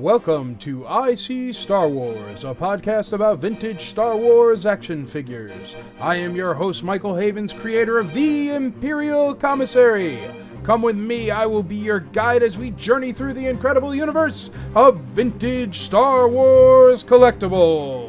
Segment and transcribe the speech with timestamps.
[0.00, 5.74] Welcome to IC Star Wars, a podcast about vintage Star Wars action figures.
[5.98, 10.18] I am your host, Michael Havens, creator of The Imperial Commissary.
[10.64, 14.50] Come with me, I will be your guide as we journey through the incredible universe
[14.74, 18.05] of vintage Star Wars collectibles.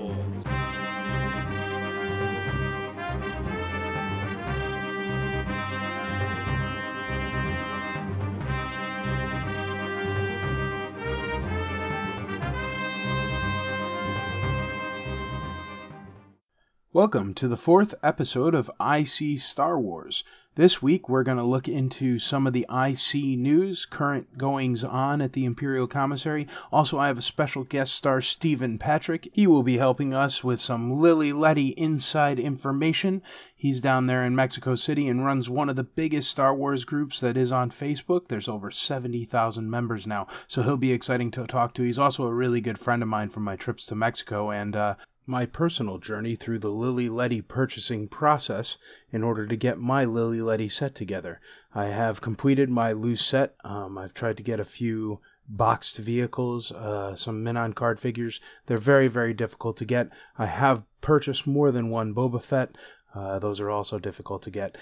[16.98, 20.24] Welcome to the fourth episode of IC Star Wars.
[20.56, 25.22] This week we're going to look into some of the IC news, current goings on
[25.22, 26.48] at the Imperial Commissary.
[26.72, 29.30] Also, I have a special guest star, Stephen Patrick.
[29.32, 33.22] He will be helping us with some Lili Ledy inside information.
[33.56, 37.20] He's down there in Mexico City and runs one of the biggest Star Wars groups
[37.20, 38.28] that is on Facebook.
[38.28, 41.84] There's over 70,000 members now, so he'll be exciting to talk to.
[41.84, 44.96] He's also a really good friend of mine from my trips to Mexico, and uh,
[45.28, 48.78] my personal journey through the Lili Ledy purchasing process
[49.12, 51.40] in order to get my Lili Ledy set together.
[51.76, 53.56] I have completed my loose set.
[53.64, 58.40] Um, I've tried to get a few boxed vehicles, uh, some mint on card figures.
[58.66, 60.10] They're very, very difficult to get.
[60.38, 62.76] I have purchased more than one Boba Fett.
[63.14, 64.78] Uh, those are also difficult to get.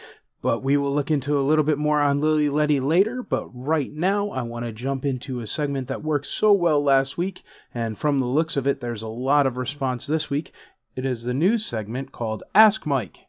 [0.45, 3.23] But we will look into a little bit more on Lili Ledy later.
[3.23, 7.17] But right now, I want to jump into a segment that worked so well last
[7.17, 7.41] week.
[7.73, 10.53] And from the looks of it, there's a lot of response this week.
[10.95, 13.25] It is the news segment called Ask Mike.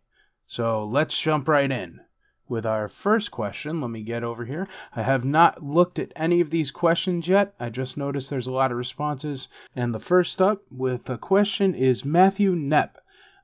[0.47, 2.00] So let's jump right in.
[2.48, 4.69] With our first question, let me get over here.
[4.94, 7.55] I have not looked at any of these questions yet.
[7.59, 9.48] I just noticed there's a lot of responses.
[9.75, 12.97] And the first up with a question is Matthew Knepp.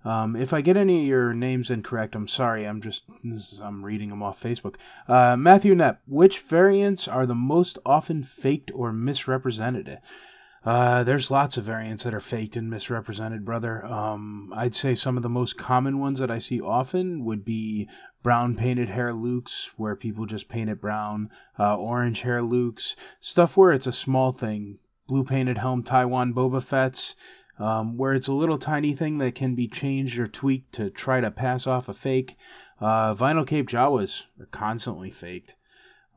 [0.05, 2.65] Um, if I get any of your names incorrect, I'm sorry.
[2.65, 4.77] I'm just is, I'm reading them off Facebook.
[5.09, 9.99] Uh, Matthew Knepp, which variants are the most often faked or misrepresented?
[10.65, 13.85] Uh, there's lots of variants that are faked and misrepresented, brother.
[13.85, 17.89] Um, I'd say some of the most common ones that I see often would be
[18.23, 23.57] brown painted hair Luke's, where people just paint it brown, uh, orange hair Luke's, stuff
[23.57, 24.79] where it's a small thing,
[25.09, 27.17] blue painted helm Taiwan Boba Fett's
[27.63, 31.21] um, where it's a little tiny thing that can be changed or tweaked to try
[31.21, 32.37] to pass off a fake.
[32.81, 35.55] Uh, Vinyl Cape Jawas are constantly faked.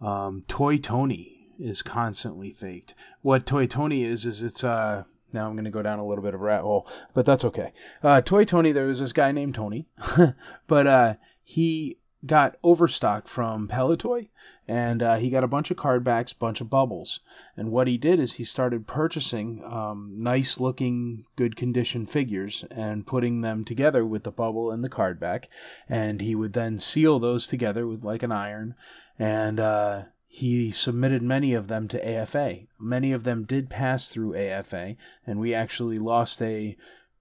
[0.02, 2.96] Um, Toy Tony is constantly faked.
[3.22, 6.24] What Toy Tony is is it's uh now I'm going to go down a little
[6.24, 7.74] bit of a rat hole, but that's okay.
[8.02, 9.86] Uh, Toy Tony, there was this guy named Tony,
[10.68, 14.30] but uh, he got overstock from Palitoy,
[14.68, 17.20] and uh, he got a bunch of card backs, bunch of bubbles.
[17.56, 23.06] And what he did is he started purchasing um, nice looking, good condition figures and
[23.06, 25.50] putting them together with the bubble and the card back.
[25.88, 28.76] And he would then seal those together with like an iron.
[29.20, 32.62] And uh, he submitted many of them to AFA.
[32.80, 36.76] Many of them did pass through AFA, and we actually lost a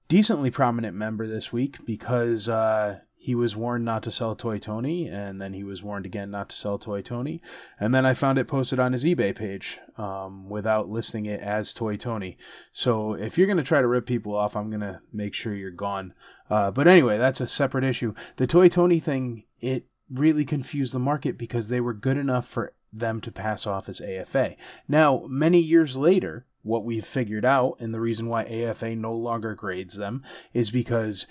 [0.09, 5.09] decently prominent member this week because uh, he was warned not to sell Toy Tony,
[5.09, 7.41] and then he was warned again not to sell Toy Tony.
[7.81, 11.73] And then I found it posted on his eBay page um, without listing it as
[11.73, 12.37] Toy Tony.
[12.71, 15.55] So if you're going to try to rip people off, I'm going to make sure
[15.55, 16.13] you're gone.
[16.51, 18.13] Uh, but anyway, that's a separate issue.
[18.37, 22.75] The Toy Tony thing, it really confused the market because they were good enough for
[22.93, 24.55] them to pass off as AFA.
[24.87, 29.55] Now, many years later, what we've figured out, and the reason why AFA no longer
[29.55, 31.27] grades them, is because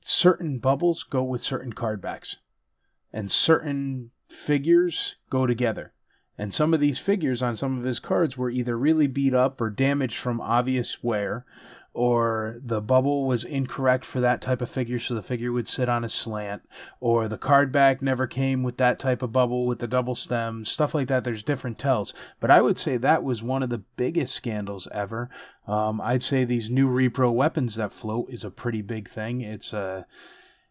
[0.00, 2.36] certain bubbles go with certain card backs,
[3.12, 5.92] and certain figures go together.
[6.38, 9.60] And some of these figures on some of his cards were either really beat up
[9.60, 11.46] or damaged from obvious wear,
[11.96, 15.88] or the bubble was incorrect for that type of figure, so the figure would sit
[15.88, 16.60] on a slant,
[17.00, 20.62] or the card back never came with that type of bubble with the double stem,
[20.66, 21.24] stuff like that.
[21.24, 25.30] There's different tells, but I would say that was one of the biggest scandals ever.
[25.66, 29.40] Um, I'd say these new repro weapons that float is a pretty big thing.
[29.40, 30.06] It's a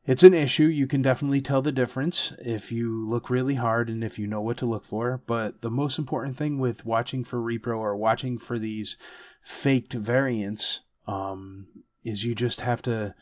[0.06, 0.66] it's an issue.
[0.66, 4.42] You can definitely tell the difference if you look really hard and if you know
[4.42, 5.22] what to look for.
[5.26, 8.96] But the most important thing with watching for repro or watching for these
[9.42, 11.68] faked variants um,
[12.04, 13.16] is you just have to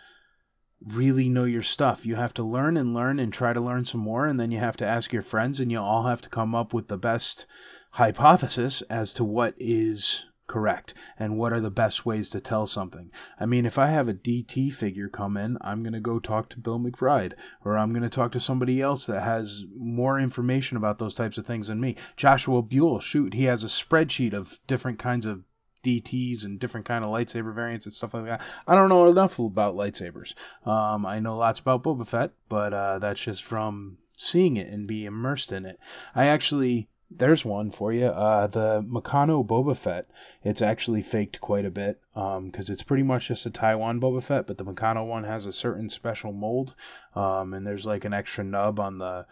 [0.86, 2.06] really know your stuff.
[2.06, 4.60] You have to learn and learn and try to learn some more, and then you
[4.60, 7.46] have to ask your friends, and you all have to come up with the best
[7.92, 13.10] hypothesis as to what is correct and what are the best ways to tell something.
[13.40, 16.50] I mean, if I have a DT figure come in, I'm going to go talk
[16.50, 17.34] to Bill McBride
[17.64, 21.38] or I'm going to talk to somebody else that has more information about those types
[21.38, 21.96] of things than me.
[22.18, 25.44] Joshua Buell, shoot, he has a spreadsheet of different kinds of
[25.84, 28.42] DTs and different kind of lightsaber variants and stuff like that.
[28.68, 30.34] I don't know enough about lightsabers.
[30.66, 34.88] Um, I know lots about Boba Fett, but uh, that's just from seeing it and
[34.88, 35.80] be immersed in it.
[36.16, 38.08] I actually there's one for you.
[38.08, 40.10] Uh, the Meccano Boba Fett.
[40.44, 44.24] It's actually faked quite a bit because um, it's pretty much just a Taiwan Boba
[44.24, 46.76] Fett, but the Meccano one has a certain special mold,
[47.16, 49.26] um, and there's like an extra nub on the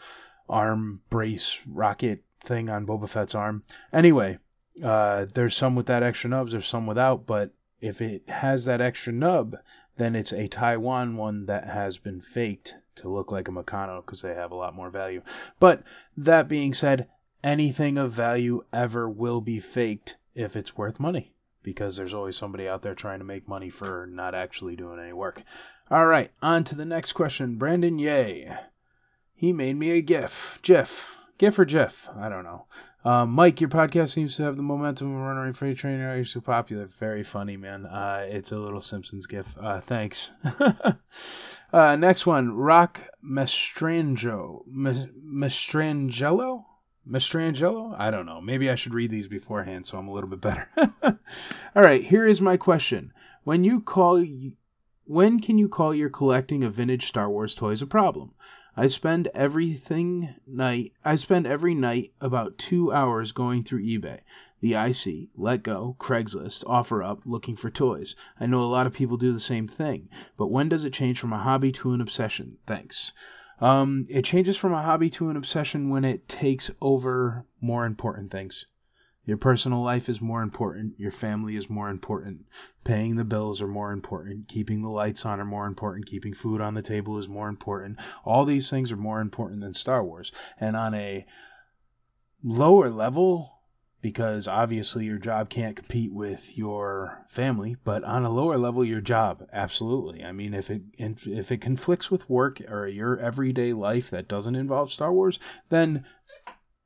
[0.49, 3.63] arm brace rocket thing on Boba Fett's arm.
[3.93, 4.37] Anyway,
[4.83, 8.81] uh, there's some with that extra nubs, there's some without, but if it has that
[8.81, 9.57] extra nub,
[9.97, 14.21] then it's a Taiwan one that has been faked to look like a Meccano because
[14.21, 15.21] they have a lot more value.
[15.59, 15.83] But
[16.15, 17.07] that being said,
[17.43, 21.33] anything of value ever will be faked if it's worth money
[21.63, 25.13] because there's always somebody out there trying to make money for not actually doing any
[25.13, 25.43] work.
[25.89, 27.57] All right, on to the next question.
[27.57, 28.51] Brandon Yay.
[29.33, 30.59] He made me a GIF.
[30.61, 31.25] GIF.
[31.37, 32.09] GIF or GIF?
[32.15, 32.65] I don't know.
[33.03, 35.99] Um, Mike, your podcast seems to have the momentum of running freight train.
[35.99, 36.85] You're so popular.
[36.85, 37.87] Very funny, man.
[37.87, 39.57] Uh, it's a little Simpsons gif.
[39.59, 40.31] Uh, thanks.
[41.73, 44.63] uh, next one, Rock Mestrango.
[44.71, 46.65] Mestrangelo?
[47.09, 47.95] Mestrangelo?
[47.97, 48.39] I don't know.
[48.39, 50.69] Maybe I should read these beforehand so I'm a little bit better.
[51.75, 53.11] All right, here is my question.
[53.43, 54.23] When you call,
[55.05, 58.35] when can you call your collecting of vintage Star Wars toys a problem?
[58.75, 64.19] I spend everything night I spend every night about two hours going through eBay,
[64.61, 68.15] the IC, Letgo, Craigslist, OfferUp, looking for toys.
[68.39, 71.19] I know a lot of people do the same thing, but when does it change
[71.19, 72.57] from a hobby to an obsession?
[72.65, 73.11] Thanks.
[73.59, 78.31] Um, it changes from a hobby to an obsession when it takes over more important
[78.31, 78.65] things.
[79.31, 80.99] Your personal life is more important.
[80.99, 82.47] Your family is more important.
[82.83, 84.49] Paying the bills are more important.
[84.49, 86.05] Keeping the lights on are more important.
[86.05, 87.97] Keeping food on the table is more important.
[88.25, 90.33] All these things are more important than Star Wars.
[90.59, 91.25] And on a
[92.43, 93.61] lower level,
[94.01, 98.99] because obviously your job can't compete with your family, but on a lower level, your
[98.99, 100.25] job, absolutely.
[100.25, 104.55] I mean, if it if it conflicts with work or your everyday life that doesn't
[104.55, 105.39] involve Star Wars,
[105.69, 106.03] then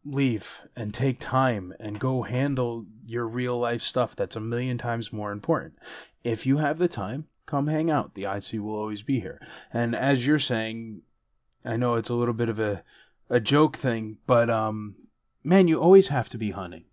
[0.06, 5.12] leave and take time and go handle your real life stuff that's a million times
[5.12, 5.74] more important.
[6.24, 8.14] If you have the time, come hang out.
[8.14, 9.42] The IC will always be here.
[9.74, 11.02] And as you're saying,
[11.64, 12.84] I know it's a little bit of a
[13.28, 14.96] a joke thing, but um
[15.44, 16.86] man, you always have to be hunting.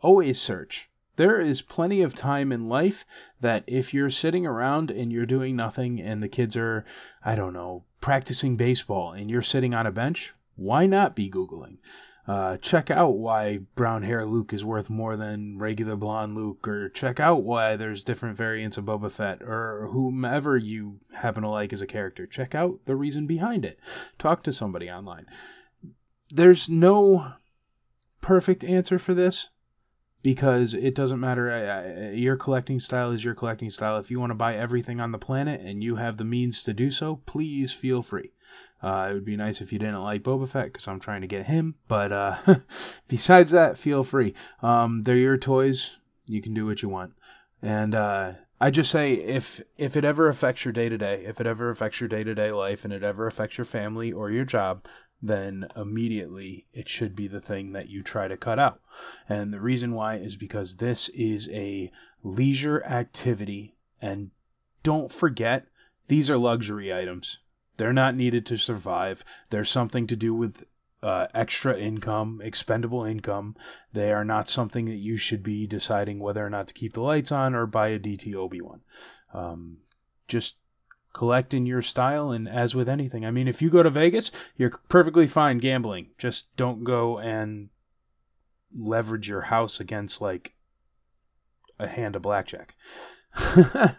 [0.00, 0.88] Always search.
[1.16, 3.06] There is plenty of time in life
[3.40, 6.84] that if you're sitting around and you're doing nothing and the kids are,
[7.24, 11.78] I don't know, practicing baseball and you're sitting on a bench, why not be Googling?
[12.26, 16.88] Uh, check out why brown hair Luke is worth more than regular blonde Luke, or
[16.88, 21.72] check out why there's different variants of Boba Fett, or whomever you happen to like
[21.72, 22.26] as a character.
[22.26, 23.78] Check out the reason behind it.
[24.18, 25.26] Talk to somebody online.
[26.28, 27.34] There's no
[28.20, 29.50] perfect answer for this
[30.20, 32.12] because it doesn't matter.
[32.12, 33.98] Your collecting style is your collecting style.
[33.98, 36.74] If you want to buy everything on the planet and you have the means to
[36.74, 38.32] do so, please feel free.
[38.82, 41.26] Uh, it would be nice if you didn't like Boba Fett because I'm trying to
[41.26, 41.76] get him.
[41.88, 42.36] But uh,
[43.08, 44.34] besides that, feel free.
[44.62, 45.98] Um, they're your toys.
[46.26, 47.12] You can do what you want.
[47.62, 51.40] And uh, I just say if if it ever affects your day to day, if
[51.40, 54.30] it ever affects your day to day life, and it ever affects your family or
[54.30, 54.86] your job,
[55.22, 58.80] then immediately it should be the thing that you try to cut out.
[59.28, 61.90] And the reason why is because this is a
[62.22, 64.30] leisure activity, and
[64.82, 65.66] don't forget
[66.08, 67.38] these are luxury items.
[67.76, 69.24] They're not needed to survive.
[69.50, 70.64] They're something to do with
[71.02, 73.54] uh, extra income, expendable income.
[73.92, 77.02] They are not something that you should be deciding whether or not to keep the
[77.02, 78.80] lights on or buy a DT Obi Wan.
[79.32, 79.78] Um,
[80.26, 80.56] just
[81.12, 84.30] collect in your style, and as with anything, I mean, if you go to Vegas,
[84.56, 86.08] you're perfectly fine gambling.
[86.18, 87.68] Just don't go and
[88.76, 90.54] leverage your house against like
[91.78, 92.74] a hand of blackjack.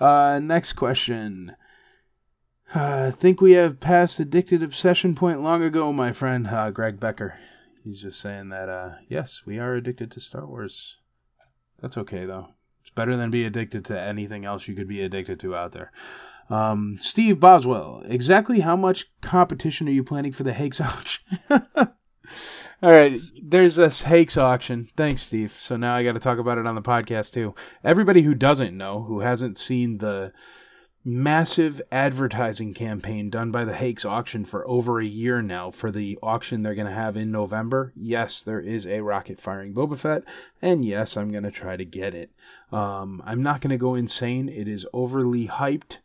[0.00, 1.54] uh, next question.
[2.74, 7.38] I think we have passed addicted obsession point long ago, my friend, uh, Greg Becker.
[7.82, 10.96] He's just saying that, uh, yes, we are addicted to Star Wars.
[11.80, 12.48] That's okay, though.
[12.82, 15.92] It's better than be addicted to anything else you could be addicted to out there.
[16.50, 21.24] Um, Steve Boswell, exactly how much competition are you planning for the Hakes auction?
[21.50, 24.88] All right, there's this Hakes auction.
[24.96, 25.50] Thanks, Steve.
[25.50, 27.54] So now I got to talk about it on the podcast too.
[27.82, 30.32] Everybody who doesn't know, who hasn't seen the
[31.04, 36.18] massive advertising campaign done by the Hakes auction for over a year now for the
[36.22, 37.92] auction they're going to have in November.
[37.96, 40.24] Yes, there is a rocket firing Boba Fett,
[40.60, 42.30] and yes, I'm going to try to get it.
[42.72, 44.48] Um, I'm not going to go insane.
[44.48, 45.98] It is overly hyped.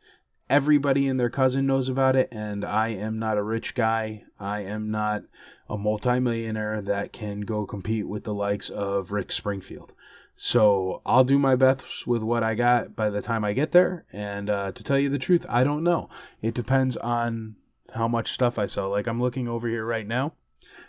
[0.50, 4.24] Everybody and their cousin knows about it, and I am not a rich guy.
[4.40, 5.24] I am not
[5.70, 9.94] a multimillionaire that can go compete with the likes of Rick Springfield.
[10.36, 14.06] So I'll do my best with what I got by the time I get there.
[14.12, 16.10] And uh, to tell you the truth, I don't know.
[16.42, 17.56] It depends on
[17.94, 18.90] how much stuff I sell.
[18.90, 20.34] Like I'm looking over here right now,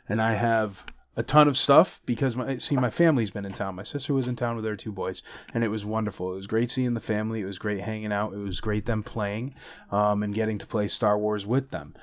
[0.09, 0.87] and I have
[1.17, 3.77] a ton of stuff because my see my family's been in town.
[3.77, 5.23] My sister was in town with her two boys,
[5.53, 6.33] and it was wonderful.
[6.33, 7.41] It was great seeing the family.
[7.41, 8.33] It was great hanging out.
[8.33, 9.55] It was great them playing,
[9.91, 11.95] um, and getting to play Star Wars with them.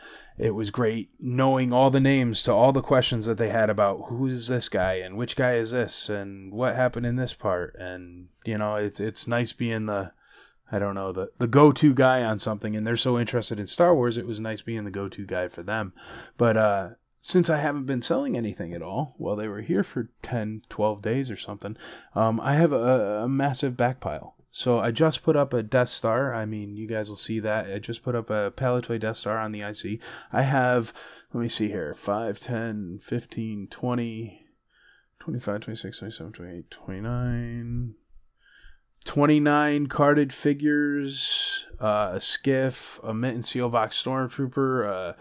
[0.41, 4.05] It was great knowing all the names to all the questions that they had about
[4.07, 7.75] who is this guy and which guy is this and what happened in this part.
[7.77, 10.13] And you know, it's it's nice being the
[10.71, 13.67] I don't know the the go to guy on something, and they're so interested in
[13.67, 14.17] Star Wars.
[14.17, 15.93] It was nice being the go to guy for them.
[16.39, 20.09] But uh, since I haven't been selling anything at all, while they were here for
[20.23, 21.77] 10, 12 days or something,
[22.15, 24.33] um, I have a, a massive backpile.
[24.51, 26.33] So I just put up a Death Star.
[26.35, 27.71] I mean, you guys will see that.
[27.71, 30.01] I just put up a Palitoy Death Star on the IC.
[30.33, 30.93] I have,
[31.33, 34.45] let me see here, 5, 10, 15, 20,
[35.19, 37.95] 25, 26, 27, 28, 29,
[39.05, 45.15] 29 carded figures, uh, a skiff, a mint and seal box stormtrooper, a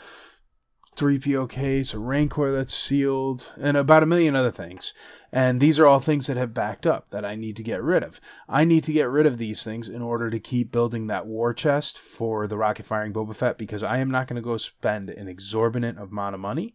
[1.01, 4.93] 3PO case, a Rancor that's sealed, and about a million other things.
[5.33, 8.03] And these are all things that have backed up that I need to get rid
[8.03, 8.21] of.
[8.49, 11.55] I need to get rid of these things in order to keep building that war
[11.55, 15.09] chest for the rocket firing Boba Fett because I am not going to go spend
[15.09, 16.75] an exorbitant amount of money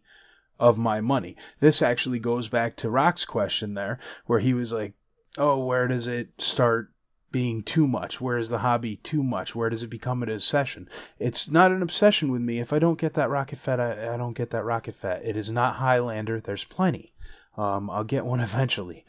[0.58, 1.36] of my money.
[1.60, 4.94] This actually goes back to Rock's question there, where he was like,
[5.38, 6.90] Oh, where does it start
[7.36, 8.18] being too much?
[8.18, 9.54] Where is the hobby too much?
[9.54, 10.88] Where does it become an obsession?
[11.18, 12.60] It's not an obsession with me.
[12.60, 15.22] If I don't get that rocket fett, I, I don't get that rocket fett.
[15.22, 16.40] It is not Highlander.
[16.40, 17.12] There's plenty.
[17.54, 19.04] Um, I'll get one eventually.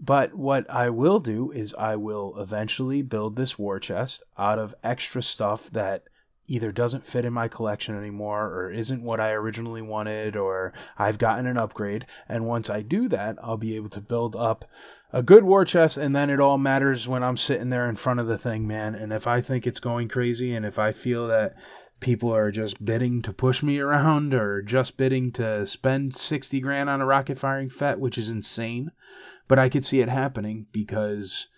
[0.00, 4.74] But what I will do is I will eventually build this war chest out of
[4.82, 6.08] extra stuff that
[6.46, 11.18] either doesn't fit in my collection anymore or isn't what I originally wanted or I've
[11.18, 12.06] gotten an upgrade.
[12.28, 14.64] And once I do that, I'll be able to build up
[15.12, 18.20] a good war chest and then it all matters when I'm sitting there in front
[18.20, 18.94] of the thing, man.
[18.94, 21.54] And if I think it's going crazy and if I feel that
[22.00, 26.90] people are just bidding to push me around or just bidding to spend 60 grand
[26.90, 28.90] on a rocket firing Fett, which is insane,
[29.48, 31.48] but I could see it happening because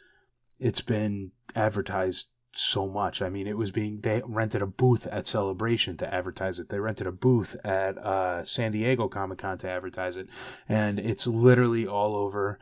[0.61, 3.23] it's been advertised so much.
[3.23, 6.69] I mean, it was being they rented a booth at Celebration to advertise it.
[6.69, 10.29] They rented a booth at uh, San Diego Comic Con to advertise it,
[10.69, 12.59] and it's literally all over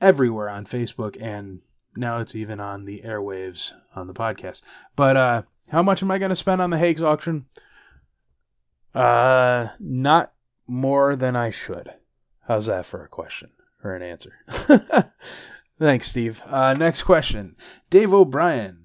[0.00, 1.60] everywhere on Facebook, and
[1.96, 4.62] now it's even on the airwaves on the podcast.
[4.96, 7.46] But uh, how much am I going to spend on the Hake's auction?
[8.94, 10.32] Uh, not
[10.66, 11.90] more than I should.
[12.46, 13.50] How's that for a question
[13.84, 14.34] or an answer?
[15.78, 16.42] Thanks, Steve.
[16.46, 17.56] Uh, next question.
[17.88, 18.79] Dave O'Brien.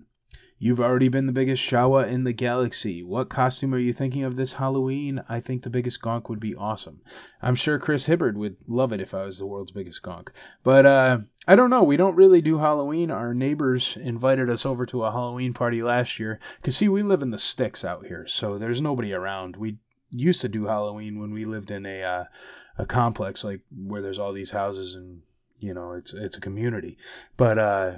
[0.66, 3.04] You've already been the biggest Jawa in the galaxy.
[3.04, 5.24] What costume are you thinking of this Halloween?
[5.30, 7.02] I think the biggest gonk would be awesome.
[7.40, 10.30] I'm sure Chris Hibbard would love it if I was the world's biggest gonk.
[10.64, 11.84] But uh, I don't know.
[11.84, 13.12] We don't really do Halloween.
[13.12, 16.40] Our neighbors invited us over to a Halloween party last year.
[16.64, 19.58] Cause see, we live in the sticks out here, so there's nobody around.
[19.58, 19.78] We
[20.10, 22.24] used to do Halloween when we lived in a uh,
[22.80, 25.22] a complex like where there's all these houses and
[25.60, 26.98] you know it's it's a community.
[27.38, 27.92] But uh,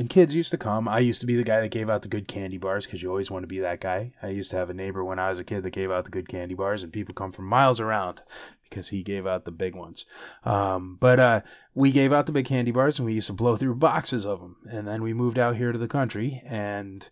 [0.00, 0.88] and kids used to come.
[0.88, 3.10] I used to be the guy that gave out the good candy bars because you
[3.10, 4.14] always want to be that guy.
[4.22, 6.10] I used to have a neighbor when I was a kid that gave out the
[6.10, 8.22] good candy bars, and people come from miles around
[8.62, 10.06] because he gave out the big ones.
[10.42, 11.40] Um, but uh,
[11.74, 14.40] we gave out the big candy bars, and we used to blow through boxes of
[14.40, 14.56] them.
[14.70, 17.06] And then we moved out here to the country, and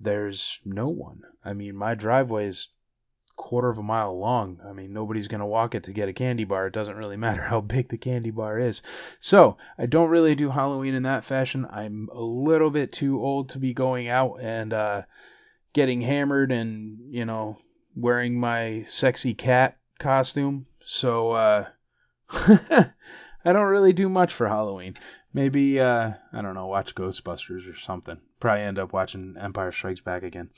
[0.00, 1.24] there's no one.
[1.44, 2.68] I mean, my driveway is
[3.36, 4.60] quarter of a mile long.
[4.66, 6.66] I mean, nobody's going to walk it to get a candy bar.
[6.66, 8.82] It doesn't really matter how big the candy bar is.
[9.20, 11.66] So, I don't really do Halloween in that fashion.
[11.70, 15.02] I'm a little bit too old to be going out and uh,
[15.72, 17.58] getting hammered and, you know,
[17.94, 20.66] wearing my sexy cat costume.
[20.82, 21.66] So, uh,
[22.30, 24.94] I don't really do much for Halloween.
[25.32, 28.18] Maybe, uh, I don't know, watch Ghostbusters or something.
[28.40, 30.50] Probably end up watching Empire Strikes Back again.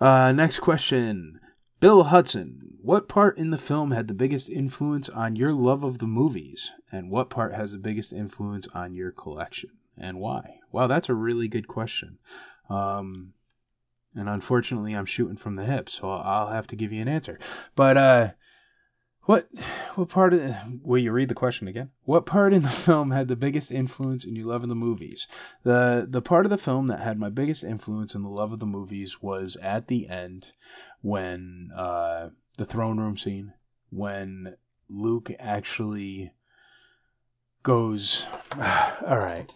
[0.00, 1.40] Uh, next question.
[1.84, 5.98] Bill Hudson, what part in the film had the biggest influence on your love of
[5.98, 6.72] the movies?
[6.90, 9.68] And what part has the biggest influence on your collection?
[9.94, 10.60] And why?
[10.72, 12.16] Wow, that's a really good question.
[12.70, 13.34] Um,
[14.14, 17.38] and unfortunately, I'm shooting from the hip, so I'll have to give you an answer.
[17.76, 18.30] But uh,
[19.24, 19.48] what
[19.94, 21.90] what part of the, will you read the question again?
[22.04, 25.26] What part in the film had the biggest influence in your love of the movies?
[25.62, 28.58] The the part of the film that had my biggest influence in the love of
[28.58, 30.52] the movies was at the end
[31.04, 33.52] when uh, the throne room scene,
[33.90, 34.56] when
[34.88, 36.32] Luke actually
[37.62, 38.26] goes.
[39.06, 39.52] all right.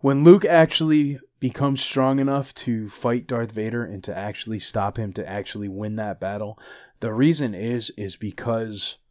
[0.00, 5.14] When Luke actually becomes strong enough to fight Darth Vader and to actually stop him
[5.14, 6.58] to actually win that battle,
[7.00, 8.98] the reason is is because.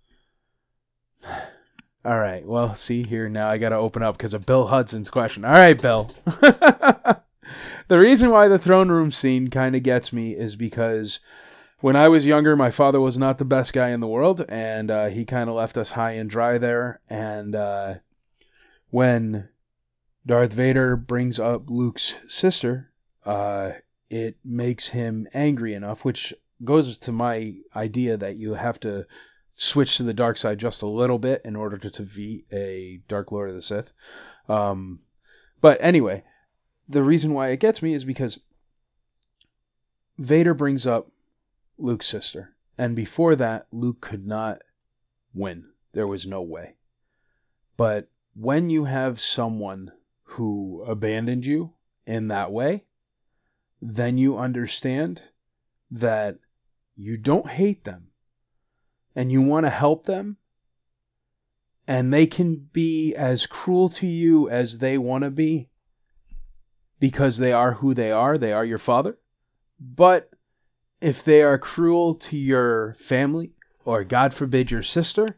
[2.03, 2.43] All right.
[2.45, 5.45] Well, see here now I got to open up because of Bill Hudson's question.
[5.45, 6.11] All right, Bill.
[6.25, 7.19] the
[7.89, 11.19] reason why the throne room scene kind of gets me is because
[11.81, 14.89] when I was younger, my father was not the best guy in the world, and
[14.89, 17.01] uh, he kind of left us high and dry there.
[17.09, 17.95] And uh,
[18.89, 19.49] when
[20.25, 22.91] Darth Vader brings up Luke's sister,
[23.25, 23.71] uh,
[24.09, 26.33] it makes him angry enough, which
[26.63, 29.07] goes to my idea that you have to
[29.53, 33.31] switch to the dark side just a little bit in order to defeat a Dark
[33.31, 33.91] Lord of the Sith.
[34.47, 34.99] Um,
[35.59, 36.23] but anyway,
[36.87, 38.39] the reason why it gets me is because
[40.17, 41.07] Vader brings up
[41.81, 42.55] Luke's sister.
[42.77, 44.61] And before that, Luke could not
[45.33, 45.65] win.
[45.93, 46.75] There was no way.
[47.77, 49.91] But when you have someone
[50.23, 51.73] who abandoned you
[52.05, 52.85] in that way,
[53.81, 55.23] then you understand
[55.89, 56.37] that
[56.95, 58.07] you don't hate them
[59.15, 60.37] and you want to help them
[61.87, 65.69] and they can be as cruel to you as they want to be
[66.99, 69.17] because they are who they are, they are your father.
[69.79, 70.29] But
[71.01, 73.51] if they are cruel to your family
[73.83, 75.37] or God forbid your sister,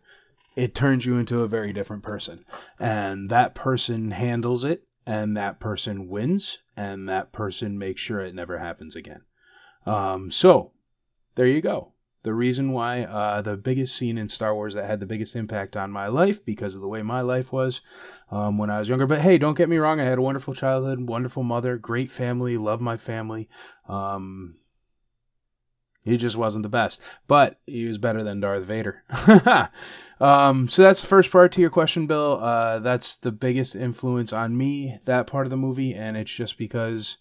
[0.55, 2.43] it turns you into a very different person.
[2.79, 8.36] And that person handles it and that person wins and that person makes sure it
[8.36, 9.22] never happens again.
[9.86, 10.72] Um, so
[11.36, 11.93] there you go.
[12.24, 15.75] The reason why uh, the biggest scene in Star Wars that had the biggest impact
[15.75, 17.82] on my life because of the way my life was
[18.32, 19.05] um, when I was younger.
[19.05, 20.00] But hey, don't get me wrong.
[20.00, 23.50] I had a wonderful childhood, wonderful mother, great family, love my family.
[23.89, 24.55] Um,
[26.03, 29.03] he just wasn't the best, but he was better than Darth Vader.
[30.19, 32.39] um, so that's the first part to your question, Bill.
[32.41, 36.57] Uh, that's the biggest influence on me, that part of the movie, and it's just
[36.57, 37.17] because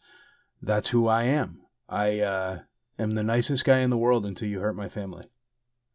[0.61, 1.61] that's who I am.
[1.89, 2.59] I uh,
[2.99, 5.27] am the nicest guy in the world until you hurt my family.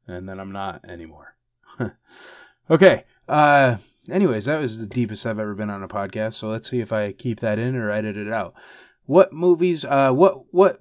[0.07, 1.35] And then I'm not anymore.
[2.69, 3.03] okay.
[3.27, 3.77] Uh,
[4.09, 6.35] anyways, that was the deepest I've ever been on a podcast.
[6.35, 8.53] So let's see if I keep that in or edit it out.
[9.05, 10.79] What movies, uh, what, what,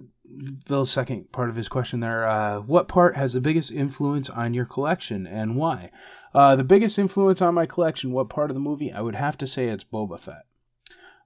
[0.67, 4.55] Bill's second part of his question there, uh, what part has the biggest influence on
[4.55, 5.91] your collection and why?
[6.35, 8.93] Uh, the biggest influence on my collection, what part of the movie?
[8.93, 10.45] I would have to say it's Boba Fett.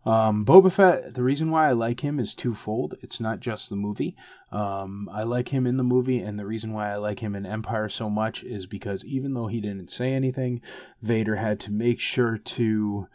[0.04, 2.94] Um, Boba Fett, the reason why I like him is twofold.
[3.02, 4.16] It's not just the movie.
[4.50, 7.44] Um, I like him in the movie, and the reason why I like him in
[7.44, 10.62] Empire so much is because even though he didn't say anything,
[11.02, 13.08] Vader had to make sure to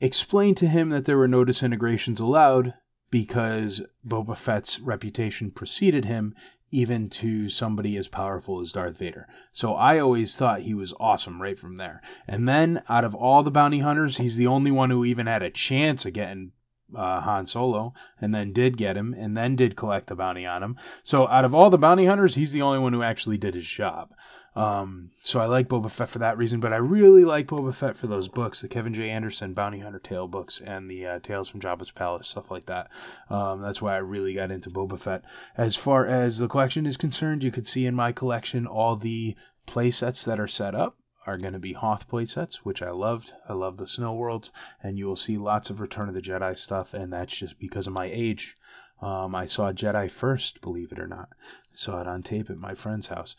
[0.00, 2.74] explain to him that there were no disintegrations allowed
[3.10, 6.34] because Boba Fett's reputation preceded him
[6.70, 9.28] even to somebody as powerful as Darth Vader.
[9.52, 12.02] So I always thought he was awesome right from there.
[12.26, 15.42] And then out of all the bounty hunters, he's the only one who even had
[15.42, 16.52] a chance of getting
[16.94, 20.62] uh, Han Solo, and then did get him, and then did collect the bounty on
[20.62, 20.76] him.
[21.02, 23.66] So out of all the bounty hunters, he's the only one who actually did his
[23.66, 24.10] job.
[24.56, 27.94] Um, so I like Boba Fett for that reason, but I really like Boba Fett
[27.94, 29.10] for those books, the Kevin J.
[29.10, 32.88] Anderson Bounty Hunter Tale books and the uh, Tales from Jabba's Palace, stuff like that.
[33.28, 35.22] Um, that's why I really got into Boba Fett.
[35.58, 39.36] As far as the collection is concerned, you could see in my collection all the
[39.66, 42.90] play sets that are set up are going to be Hoth play sets, which I
[42.90, 43.34] loved.
[43.48, 44.50] I love the Snow Worlds,
[44.82, 47.86] and you will see lots of Return of the Jedi stuff, and that's just because
[47.86, 48.54] of my age.
[49.02, 51.28] Um, I saw Jedi first, believe it or not.
[51.42, 53.36] I saw it on tape at my friend's house.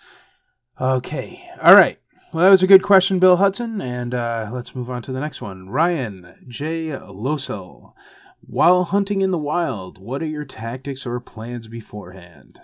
[0.80, 1.44] Okay.
[1.62, 2.00] All right.
[2.32, 3.82] Well, that was a good question, Bill Hudson.
[3.82, 5.70] And uh, let's move on to the next one.
[5.70, 6.90] Ryan J.
[6.90, 7.94] Losel.
[8.42, 12.62] While hunting in the wild, what are your tactics or plans beforehand?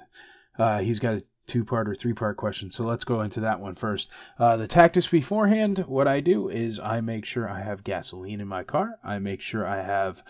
[0.60, 3.60] Uh, he's got a two part or three part question, so let's go into that
[3.60, 4.12] one first.
[4.38, 8.48] Uh, the tactics beforehand, what I do is I make sure I have gasoline in
[8.48, 10.24] my car, I make sure I have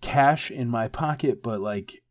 [0.00, 2.02] cash in my pocket, but like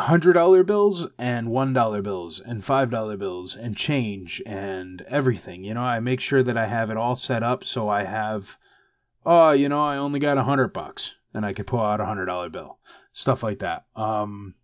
[0.00, 5.64] hundred dollar bills and one dollar bills and five dollar bills and change and everything.
[5.64, 8.56] You know, I make sure that I have it all set up so I have
[9.24, 12.06] oh, you know, I only got a hundred bucks and I could pull out a
[12.06, 12.78] hundred dollar bill.
[13.12, 13.84] Stuff like that.
[13.94, 14.54] Um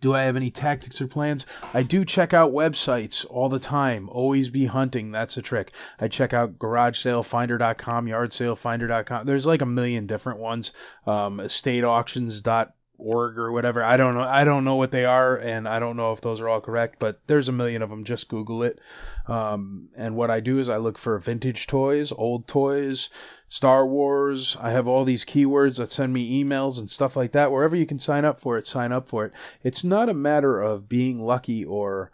[0.00, 1.46] do I have any tactics or plans?
[1.72, 4.08] I do check out websites all the time.
[4.08, 5.12] Always be hunting.
[5.12, 5.72] That's a trick.
[6.00, 9.26] I check out garagesalefinder.com, yardsalefinder.com.
[9.26, 10.72] There's like a million different ones.
[11.06, 13.82] Um, estateauctions.com org or whatever.
[13.82, 14.22] I don't know.
[14.22, 16.98] I don't know what they are, and I don't know if those are all correct.
[16.98, 18.04] But there's a million of them.
[18.04, 18.78] Just Google it.
[19.26, 23.10] Um, and what I do is I look for vintage toys, old toys,
[23.48, 24.56] Star Wars.
[24.60, 27.52] I have all these keywords that send me emails and stuff like that.
[27.52, 29.32] Wherever you can sign up for it, sign up for it.
[29.62, 32.10] It's not a matter of being lucky or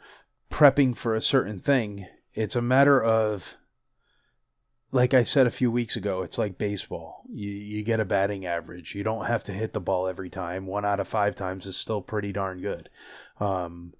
[0.50, 2.06] prepping for a certain thing.
[2.34, 3.56] It's a matter of
[4.90, 7.22] like I said a few weeks ago, it's like baseball.
[7.30, 8.94] You you get a batting average.
[8.94, 10.66] You don't have to hit the ball every time.
[10.66, 12.88] One out of five times is still pretty darn good.
[13.38, 13.92] Um,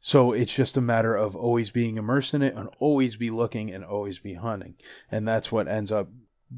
[0.00, 3.70] so it's just a matter of always being immersed in it and always be looking
[3.70, 4.74] and always be hunting,
[5.10, 6.08] and that's what ends up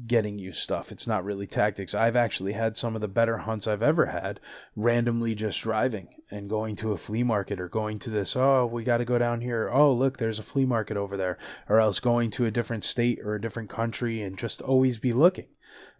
[0.05, 0.91] getting you stuff.
[0.91, 1.95] It's not really tactics.
[1.95, 4.39] I've actually had some of the better hunts I've ever had
[4.75, 8.83] randomly just driving and going to a flea market or going to this, oh, we
[8.83, 9.69] got to go down here.
[9.71, 11.37] Oh, look, there's a flea market over there.
[11.69, 15.13] Or else going to a different state or a different country and just always be
[15.13, 15.47] looking.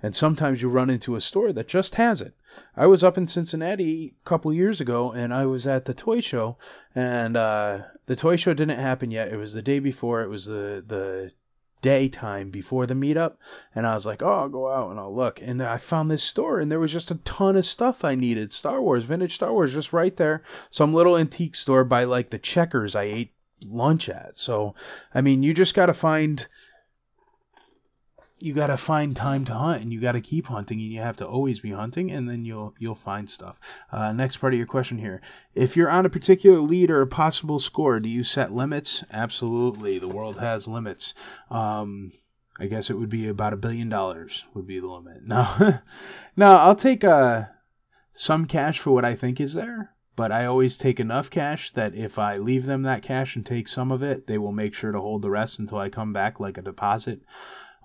[0.01, 2.35] And sometimes you run into a store that just has it.
[2.75, 6.19] I was up in Cincinnati a couple years ago and I was at the toy
[6.19, 6.57] show
[6.93, 9.31] and uh, the toy show didn't happen yet.
[9.31, 10.21] It was the day before.
[10.21, 11.31] It was the the
[11.87, 13.37] daytime before the meetup
[13.73, 16.21] and I was like, "Oh, I'll go out and I'll look." And I found this
[16.23, 18.51] store and there was just a ton of stuff I needed.
[18.51, 20.43] Star Wars, vintage Star Wars just right there.
[20.69, 23.33] Some little antique store by like the Checkers I ate
[23.65, 24.35] lunch at.
[24.35, 24.75] So,
[25.13, 26.45] I mean, you just got to find
[28.39, 31.01] you got to find time to hunt and you got to keep hunting and you
[31.01, 33.59] have to always be hunting and then you'll you'll find stuff.
[33.91, 35.21] Uh, next part of your question here.
[35.55, 39.03] If you're on a particular lead or a possible score do you set limits?
[39.11, 39.97] Absolutely.
[39.99, 41.13] The world has limits.
[41.49, 42.11] Um,
[42.59, 45.21] i guess it would be about a billion dollars would be the limit.
[45.27, 45.79] No
[46.35, 47.43] no i'll take uh,
[48.13, 51.93] some cash for what i think is there but I always take enough cash that
[51.93, 54.91] if I leave them that cash and take some of it, they will make sure
[54.91, 57.21] to hold the rest until I come back like a deposit.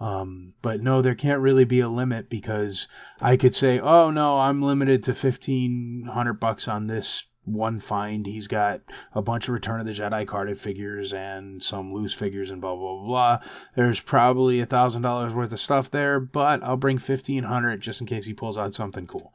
[0.03, 2.89] Um, but no, there can't really be a limit because
[3.21, 8.27] I could say, oh no, I'm limited to fifteen hundred bucks on this one find.
[8.27, 8.81] He's got
[9.15, 12.75] a bunch of Return of the Jedi carded figures and some loose figures and blah
[12.75, 13.39] blah blah.
[13.77, 18.01] There's probably a thousand dollars worth of stuff there, but I'll bring fifteen hundred just
[18.01, 19.33] in case he pulls out something cool.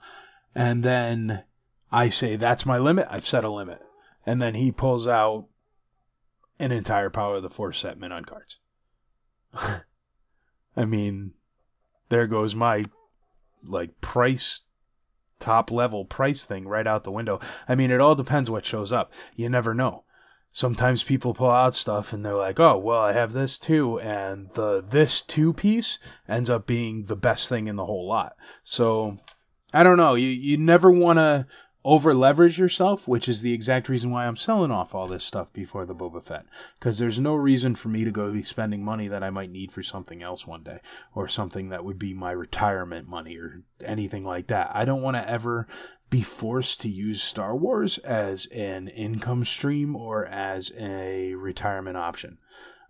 [0.53, 1.45] And then
[1.93, 3.07] I say that's my limit.
[3.09, 3.81] I've set a limit,
[4.25, 5.45] and then he pulls out
[6.59, 8.59] an entire Power of the Force set mint on cards.
[10.77, 11.33] I mean,
[12.09, 12.85] there goes my
[13.67, 14.61] like price
[15.39, 17.39] top level price thing right out the window.
[17.67, 19.11] I mean, it all depends what shows up.
[19.35, 20.03] You never know.
[20.51, 24.49] Sometimes people pull out stuff and they're like, "Oh, well, I have this too," and
[24.51, 28.35] the this two piece ends up being the best thing in the whole lot.
[28.63, 29.17] So,
[29.73, 30.15] I don't know.
[30.15, 31.45] You you never want to
[31.87, 35.53] over leverage yourself, which is the exact reason why I'm selling off all this stuff
[35.53, 36.45] before the Boba Fett.
[36.77, 39.71] Because there's no reason for me to go be spending money that I might need
[39.71, 40.81] for something else one day,
[41.15, 44.69] or something that would be my retirement money, or anything like that.
[44.73, 45.65] I don't want to ever
[46.09, 52.37] be forced to use Star Wars as an income stream or as a retirement option.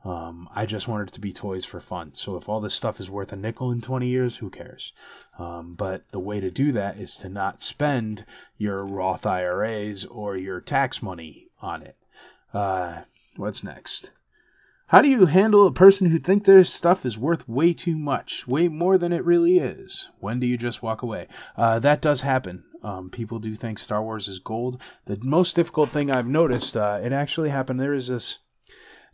[0.03, 2.13] Um, I just wanted it to be toys for fun.
[2.13, 4.93] So if all this stuff is worth a nickel in 20 years, who cares?
[5.37, 8.25] Um, but the way to do that is to not spend
[8.57, 11.95] your Roth IRAs or your tax money on it.
[12.53, 13.01] Uh,
[13.35, 14.11] what's next?
[14.87, 18.47] How do you handle a person who think their stuff is worth way too much,
[18.47, 20.11] way more than it really is?
[20.19, 21.27] When do you just walk away?
[21.57, 22.63] Uh, that does happen.
[22.81, 24.81] Um, people do think Star Wars is gold.
[25.05, 27.81] The most difficult thing I've noticed, uh, it actually happened.
[27.81, 28.39] There is this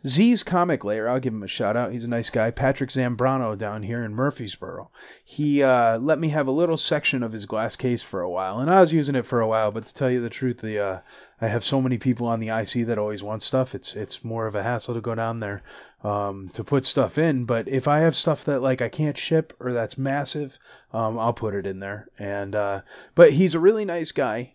[0.06, 1.92] Z's Comic Layer, I'll give him a shout out.
[1.92, 2.50] He's a nice guy.
[2.50, 4.90] Patrick Zambrano down here in Murfreesboro.
[5.24, 8.58] He uh, let me have a little section of his glass case for a while,
[8.58, 9.70] and I was using it for a while.
[9.70, 10.98] But to tell you the truth, the uh,
[11.40, 13.74] I have so many people on the IC that always want stuff.
[13.74, 15.62] It's it's more of a hassle to go down there
[16.02, 17.46] um, to put stuff in.
[17.46, 20.58] But if I have stuff that like I can't ship or that's massive,
[20.92, 22.08] um, I'll put it in there.
[22.18, 22.82] And uh,
[23.14, 24.54] but he's a really nice guy.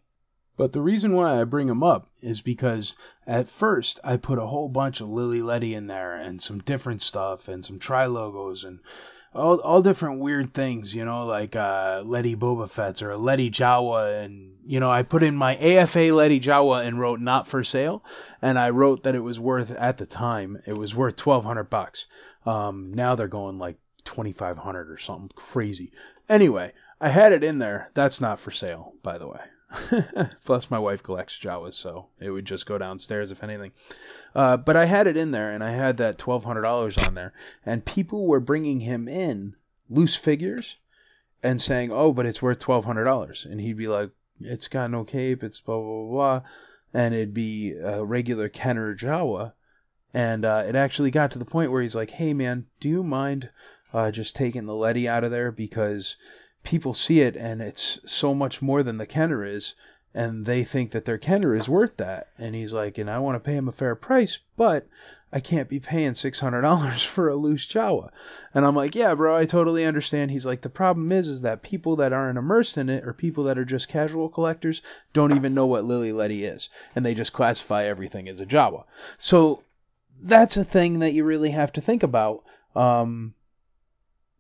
[0.60, 2.94] But the reason why I bring them up is because
[3.26, 7.02] at first I put a whole bunch of Lili Ledy in there and some different
[7.02, 8.82] stuff and some tri logos and
[9.34, 14.26] all all different weird things, you know, like uh, Ledy Boba Fett's or Ledy Jawa,
[14.26, 18.04] and you know, I put in my AFA Ledy Jawa and wrote not for sale,
[18.42, 21.70] and I wrote that it was worth at the time it was worth twelve hundred
[21.70, 22.06] bucks.
[22.46, 25.94] Um, now they're going like twenty five hundred or something crazy.
[26.28, 27.92] Anyway, I had it in there.
[27.94, 29.40] That's not for sale, by the way.
[30.44, 33.72] Plus, my wife collects Jawas, so it would just go downstairs if anything.
[34.34, 37.14] Uh, but I had it in there, and I had that twelve hundred dollars on
[37.14, 37.34] there,
[37.66, 39.56] and people were bringing him in
[39.90, 40.78] loose figures
[41.44, 44.10] and saying, "Oh, but it's worth twelve hundred dollars," and he'd be like,
[44.42, 46.42] "It's got no cape, it's blah blah blah,",
[46.92, 49.54] and it'd be a regular Kenner Jawa,
[50.14, 53.04] and uh, it actually got to the point where he's like, "Hey, man, do you
[53.04, 53.52] mind
[53.94, 56.16] uh, just taking the Ledy out of there because?"
[56.64, 59.76] People see it and it's so much more than the Kenner is,
[60.14, 62.30] and they think that their Kenner is worth that.
[62.38, 64.88] And he's like, and I want to pay him a fair price, but
[65.32, 68.10] I can't be paying six hundred dollars for a loose Jawa.
[68.54, 70.32] And I'm like, yeah, bro, I totally understand.
[70.32, 73.44] He's like, the problem is, is that people that aren't immersed in it or people
[73.46, 74.82] that are just casual collectors
[75.14, 78.86] don't even know what Lili Ledy is, and they just classify everything as a Jawa.
[79.18, 79.64] So
[80.22, 82.44] that's a thing that you really have to think about.
[82.76, 83.36] Um,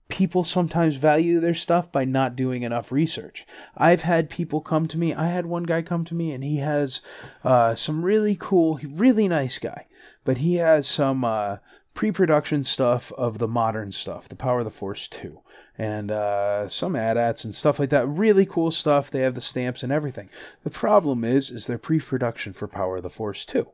[0.09, 3.45] people sometimes value their stuff by not doing enough research.
[3.77, 5.13] I've had people come to me.
[5.13, 6.99] I had one guy come to me, and he has
[7.43, 9.85] uh, some really cool, really nice guy,
[10.25, 11.57] but he has some uh,
[11.93, 15.41] pre-production stuff of the modern stuff, the Power of the Force 2,
[15.77, 18.07] and uh, some AT-ATs and stuff like that.
[18.07, 19.11] Really cool stuff.
[19.11, 20.29] They have the stamps and everything.
[20.63, 23.69] The problem is, is their pre-production for Power of the Force 2.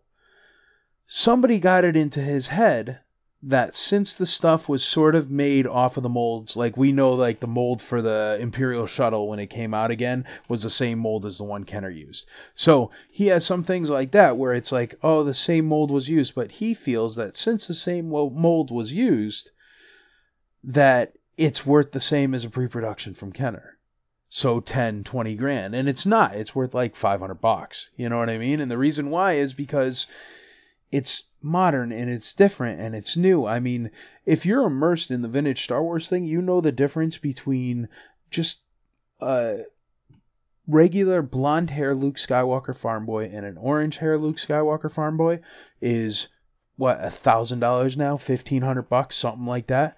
[1.07, 2.99] Somebody got it into his head
[3.47, 7.12] that since the stuff was sort of made off of the molds, like we know,
[7.12, 10.97] like the mold for the Imperial shuttle when it came out again was the same
[10.97, 12.27] mold as the one Kenner used.
[12.55, 16.10] So he has some things like that where it's like, oh, the same mold was
[16.10, 19.51] used, but he feels that since the same mold was used,
[20.63, 23.77] that it's worth the same as a pre-production from Kenner.
[24.27, 25.75] So 10, 20 grand.
[25.75, 26.34] And it's not.
[26.34, 27.91] It's worth like 500 bucks.
[27.95, 28.60] You know what I mean?
[28.60, 30.08] And the reason why is because
[30.91, 33.45] it's modern and it's different and it's new.
[33.45, 33.91] I mean,
[34.25, 37.88] if you're immersed in the vintage Star Wars thing, you know the difference between
[38.29, 38.63] just
[39.21, 39.60] a
[40.67, 45.39] regular blonde hair Luke Skywalker farm boy and an orange hair Luke Skywalker farm boy
[45.79, 46.27] is
[46.75, 49.95] what a thousand dollars now, fifteen hundred bucks, something like that.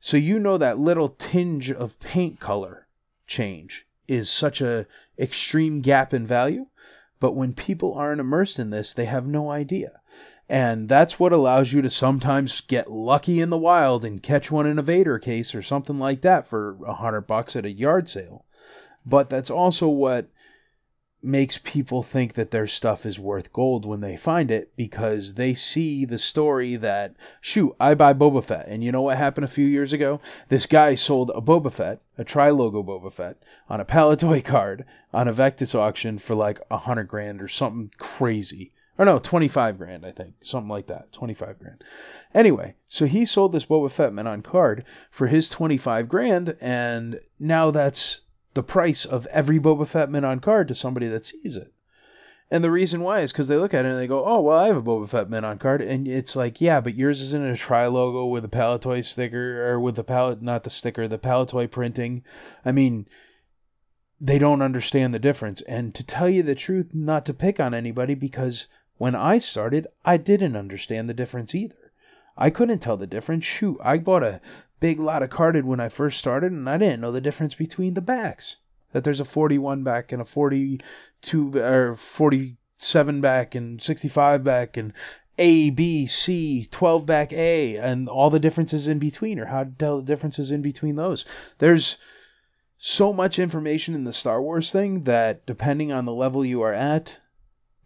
[0.00, 2.88] So you know that little tinge of paint color
[3.26, 4.86] change is such a
[5.18, 6.66] extreme gap in value.
[7.20, 10.00] But when people aren't immersed in this, they have no idea.
[10.52, 14.66] And that's what allows you to sometimes get lucky in the wild and catch one
[14.66, 18.06] in a Vader case or something like that for a hundred bucks at a yard
[18.06, 18.44] sale.
[19.06, 20.28] But that's also what
[21.22, 25.54] makes people think that their stuff is worth gold when they find it because they
[25.54, 28.68] see the story that shoot I buy Boba Fett.
[28.68, 30.20] And you know what happened a few years ago?
[30.48, 34.84] This guy sold a Boba Fett a tri logo Boba Fett on a Palitoy card
[35.14, 39.78] on a Vectis auction for like a hundred grand or something crazy or no, 25
[39.78, 40.34] grand, I think.
[40.42, 41.12] Something like that.
[41.12, 41.82] 25 grand.
[42.34, 47.20] Anyway, so he sold this Boba Fett mint on card for his 25 grand, and
[47.40, 48.22] now that's
[48.54, 51.72] the price of every Boba Fett mint on card to somebody that sees it.
[52.50, 54.58] And the reason why is because they look at it and they go, oh, well,
[54.58, 55.80] I have a Boba Fett mint on card.
[55.80, 59.80] And it's like, yeah, but yours isn't a tri logo with a Palitoy sticker or
[59.80, 62.22] with the palette, not the sticker, the Palitoy printing.
[62.62, 63.06] I mean,
[64.20, 65.62] they don't understand the difference.
[65.62, 68.66] And to tell you the truth, not to pick on anybody because
[69.02, 71.90] when I started, I didn't understand the difference either.
[72.36, 73.44] I couldn't tell the difference.
[73.44, 74.40] Shoot, I bought a
[74.78, 77.94] big lot of carded when I first started, and I didn't know the difference between
[77.94, 78.58] the backs.
[78.92, 84.92] That there's a 41 back and a 42 or 47 back and 65 back and
[85.36, 89.70] A, B, C, 12 back A, and all the differences in between, or how to
[89.70, 91.24] tell the differences in between those.
[91.58, 91.96] There's
[92.78, 96.72] so much information in the Star Wars thing that depending on the level you are
[96.72, 97.18] at,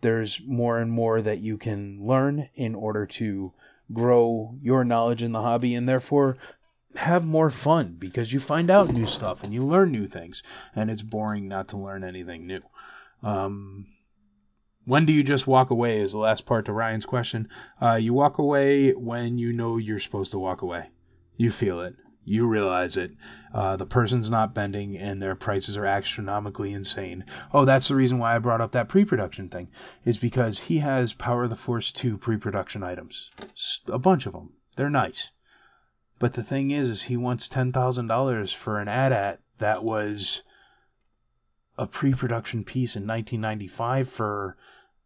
[0.06, 3.52] there's more and more that you can learn in order to
[3.92, 6.38] grow your knowledge in the hobby and therefore
[6.94, 10.44] have more fun because you find out new stuff and you learn new things
[10.76, 12.62] and it's boring not to learn anything new.
[13.20, 13.86] Um,
[14.84, 17.48] when do you just walk away is the last part to Ryan's question.
[17.82, 20.90] Uh, you walk away when you know you're supposed to walk away.
[21.36, 23.12] You feel it you realize it.
[23.54, 27.24] Uh, the person's not bending and their prices are astronomically insane.
[27.54, 29.68] Oh, that's the reason why I brought up that pre production thing,
[30.04, 33.30] is because he has Power of the Force 2 pre production items.
[33.86, 34.50] A bunch of them.
[34.76, 35.30] They're nice.
[36.18, 40.42] But the thing is, is he wants $10,000 for an AT-AT that was
[41.78, 44.56] a pre production piece in 1995 for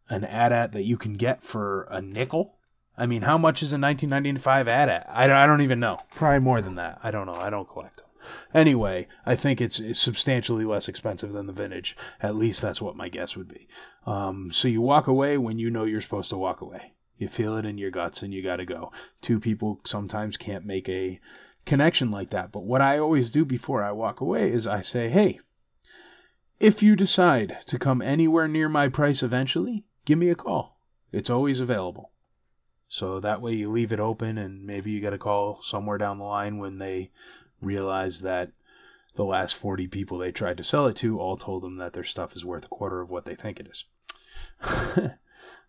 [0.09, 2.57] an AT-AT that you can get for a nickel
[3.01, 5.07] I mean, how much is a 1995 AT-AT?
[5.09, 6.01] I, I don't even know.
[6.15, 7.01] Probably more than that.
[7.03, 7.35] I don't know.
[7.35, 8.07] I don't collect them.
[8.53, 11.97] Anyway, I think it's, it's substantially less expensive than the vintage.
[12.23, 13.67] At least that's what my guess would be.
[14.05, 16.93] Um, so you walk away when you know you're supposed to walk away.
[17.17, 18.93] You feel it in your guts and you got to go.
[19.23, 21.21] Two people sometimes can't make a
[21.65, 22.53] connection like that.
[22.53, 25.41] But what I always do before I walk away is I say, hey,
[26.59, 30.79] if you decide to come anywhere near my price eventually, give me a call.
[31.13, 32.11] It's always available.
[32.93, 36.19] So that way you leave it open and maybe you get a call somewhere down
[36.19, 37.13] the line when they
[37.63, 38.51] realize that
[39.15, 42.03] the last 40 people they tried to sell it to all told them that their
[42.03, 43.85] stuff is worth a quarter of what they think it is.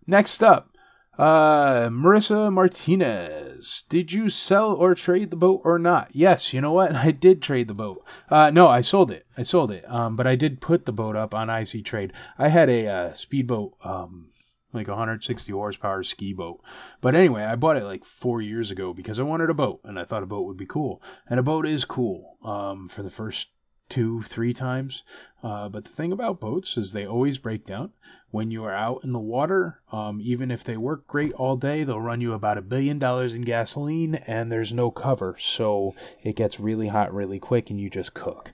[0.08, 0.76] Next up,
[1.16, 3.84] uh, Marissa Martinez.
[3.88, 6.10] Did you sell or trade the boat or not?
[6.14, 6.96] Yes, you know what?
[6.96, 8.04] I did trade the boat.
[8.32, 9.28] Uh, no, I sold it.
[9.38, 9.88] I sold it.
[9.88, 12.14] Um, but I did put the boat up on IC Trade.
[12.40, 14.31] I had a uh, speedboat um,
[14.74, 16.62] like a 160 horsepower ski boat.
[17.02, 20.00] But anyway, I bought it like four years ago because I wanted a boat and
[20.00, 21.02] I thought a boat would be cool.
[21.28, 23.50] And a boat is cool um, for the first
[23.92, 25.04] two, three times.
[25.44, 27.92] Uh, but the thing about boats is they always break down.
[28.30, 31.84] When you are out in the water, um, even if they work great all day,
[31.84, 35.36] they'll run you about a billion dollars in gasoline and there's no cover.
[35.38, 38.54] So it gets really hot really quick and you just cook.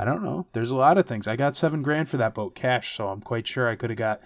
[0.00, 0.46] I don't know.
[0.54, 1.28] There's a lot of things.
[1.28, 3.98] I got seven grand for that boat cash, so I'm quite sure I could have
[3.98, 4.22] got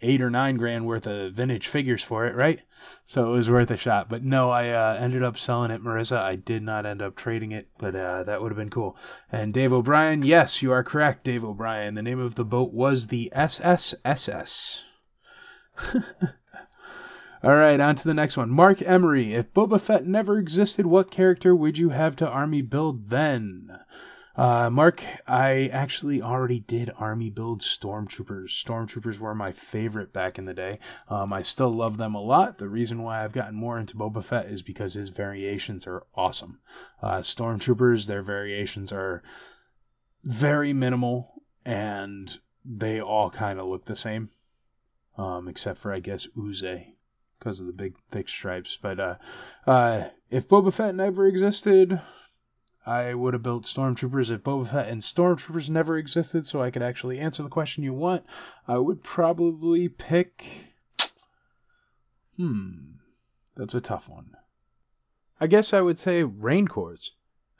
[0.00, 2.62] eight or nine grand worth of vintage figures for it, right?
[3.04, 4.08] So it was worth a shot.
[4.08, 6.16] But no, I uh, ended up selling it, Marissa.
[6.16, 8.96] I did not end up trading it, but uh, that would have been cool.
[9.30, 11.94] And Dave O'Brien, yes, you are correct, Dave O'Brien.
[11.94, 14.84] The name of the boat was the SSSS.
[17.42, 18.48] All right, on to the next one.
[18.48, 19.34] Mark Emery.
[19.34, 23.78] If Boba Fett never existed, what character would you have to army build then?
[24.38, 28.50] Uh, Mark, I actually already did army build stormtroopers.
[28.50, 30.78] Stormtroopers were my favorite back in the day.
[31.08, 32.58] Um, I still love them a lot.
[32.58, 36.60] The reason why I've gotten more into Boba Fett is because his variations are awesome.
[37.02, 39.24] Uh, stormtroopers, their variations are
[40.22, 44.30] very minimal and they all kind of look the same.
[45.16, 46.92] Um, except for, I guess, Uze
[47.40, 48.78] because of the big thick stripes.
[48.80, 49.14] But uh,
[49.66, 52.00] uh, if Boba Fett never existed,
[52.86, 56.82] I would have built Stormtroopers if Boba Fett and Stormtroopers never existed, so I could
[56.82, 58.24] actually answer the question you want.
[58.66, 60.74] I would probably pick.
[62.36, 62.98] Hmm.
[63.56, 64.36] That's a tough one.
[65.40, 67.12] I guess I would say Rancors.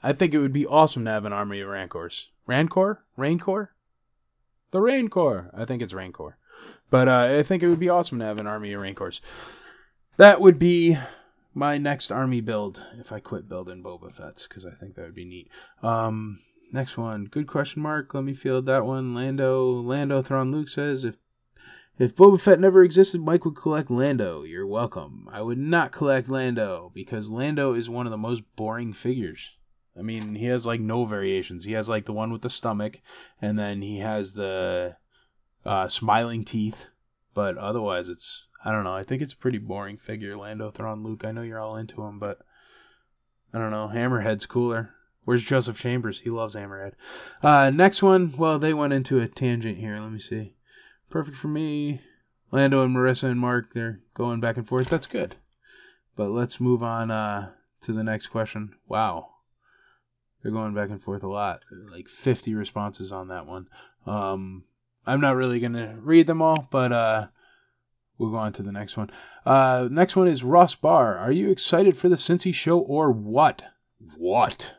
[0.03, 2.31] I think it would be awesome to have an army of Rancors.
[2.47, 3.05] Rancor?
[3.17, 3.73] Rancor?
[4.71, 5.51] The Rancor!
[5.57, 6.39] I think it's Rancor.
[6.91, 9.21] But uh, I think it would be awesome to have an army of Rancors.
[10.17, 10.97] That would be
[11.59, 15.15] my next army build if I quit building Boba Fett's because I think that would
[15.15, 15.51] be neat.
[15.83, 16.39] Um,
[16.73, 18.15] next one, good question mark.
[18.15, 19.15] Let me field that one.
[19.15, 21.19] Lando, Lando Thrawn Luke says if
[21.99, 24.45] if Boba Fett never existed, Mike would collect Lando.
[24.45, 25.29] You're welcome.
[25.33, 29.57] I would not collect Lando because Lando is one of the most boring figures.
[29.99, 31.65] I mean, he has like no variations.
[31.65, 33.01] He has like the one with the stomach,
[33.43, 34.97] and then he has the
[35.67, 36.87] uh, smiling teeth,
[37.35, 38.95] but otherwise it's I don't know.
[38.95, 41.25] I think it's a pretty boring figure, Lando Thrawn Luke.
[41.25, 42.39] I know you're all into him, but
[43.53, 43.91] I don't know.
[43.93, 44.95] Hammerhead's cooler.
[45.25, 46.21] Where's Joseph Chambers?
[46.21, 46.93] He loves Hammerhead.
[47.43, 48.33] Uh, next one.
[48.37, 49.99] Well, they went into a tangent here.
[49.99, 50.55] Let me see.
[51.11, 52.01] Perfect for me.
[52.51, 54.89] Lando and Marissa and Mark, they're going back and forth.
[54.89, 55.37] That's good.
[56.17, 57.51] But let's move on uh,
[57.83, 58.75] to the next question.
[58.89, 59.29] Wow.
[60.43, 61.63] They're going back and forth a lot.
[61.91, 63.69] Like 50 responses on that one.
[64.07, 64.65] Um,
[65.07, 67.27] I'm not really going to read them all, but uh,
[68.19, 69.11] We'll go on to the next one.
[69.47, 71.17] Uh, next one is Ross Barr.
[71.17, 73.63] Are you excited for the Cincy show or what?
[74.17, 74.75] What?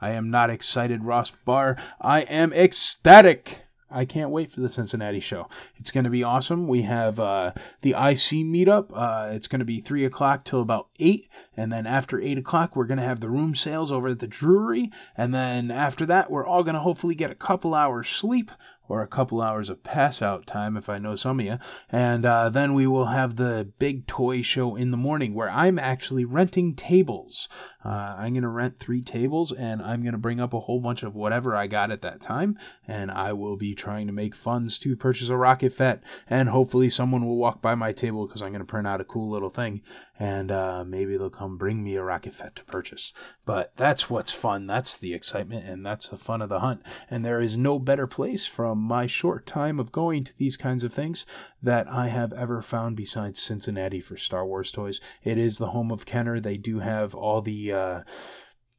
[0.00, 1.76] I am not excited, Ross Barr.
[2.00, 3.62] I am ecstatic.
[3.90, 5.48] I can't wait for the Cincinnati show.
[5.76, 6.66] It's going to be awesome.
[6.66, 8.90] We have uh, the IC meetup.
[8.92, 11.28] Uh, it's going to be 3 o'clock till about 8.
[11.56, 14.26] And then after 8 o'clock, we're going to have the room sales over at the
[14.26, 14.90] Drury.
[15.16, 18.50] And then after that, we're all going to hopefully get a couple hours sleep
[18.92, 21.56] or a couple hours of pass out time if I know some of you.
[21.88, 25.78] And uh, then we will have the big toy show in the morning where I'm
[25.78, 27.48] actually renting tables.
[27.82, 30.78] Uh, I'm going to rent three tables and I'm going to bring up a whole
[30.78, 32.58] bunch of whatever I got at that time.
[32.86, 36.04] And I will be trying to make funds to purchase a Rocket Fett.
[36.28, 39.04] And hopefully someone will walk by my table because I'm going to print out a
[39.04, 39.80] cool little thing.
[40.18, 43.14] And uh, maybe they'll come bring me a Rocket Fett to purchase.
[43.46, 44.66] But that's what's fun.
[44.66, 46.82] That's the excitement and that's the fun of the hunt.
[47.10, 50.84] And there is no better place from my short time of going to these kinds
[50.84, 51.24] of things
[51.62, 55.00] that I have ever found besides Cincinnati for Star Wars toys.
[55.22, 56.40] It is the home of Kenner.
[56.40, 58.00] They do have all the uh,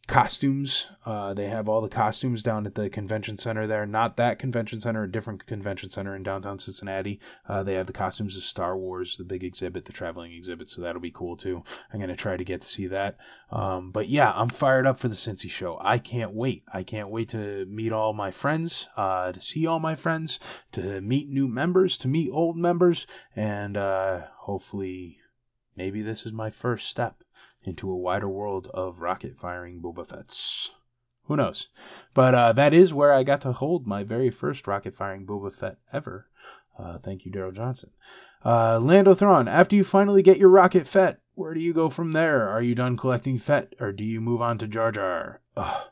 [0.06, 0.88] costumes.
[1.06, 3.86] Uh, they have all the costumes down at the convention center there.
[3.86, 7.20] Not that convention center, a different convention center in downtown Cincinnati.
[7.48, 10.68] Uh, they have the costumes of Star Wars, the big exhibit, the traveling exhibit.
[10.68, 11.64] So that'll be cool too.
[11.92, 13.18] I'm gonna try to get to see that.
[13.50, 15.78] Um, but yeah, I'm fired up for the Cincy show.
[15.82, 16.64] I can't wait.
[16.74, 20.40] I can't wait to meet all my friends, uh, to see all my friends,
[20.74, 25.20] to meet new members, to meet old members, and uh, hopefully,
[25.78, 27.24] maybe this is my first step
[27.68, 30.72] into a wider world of rocket firing Boba Fett's.
[31.26, 31.70] Who knows?
[32.14, 35.54] But uh, that is where I got to hold my very first rocket firing Boba
[35.54, 36.28] Fett ever.
[36.78, 37.92] Uh, thank you, Daryl Johnson.
[38.44, 42.12] Uh, Lando Thrawn, after you finally get your rocket Fett, where do you go from
[42.12, 42.50] there?
[42.50, 45.42] Are you done collecting Fett, or do you move on to Jar Jar?
[45.56, 45.88] Ugh.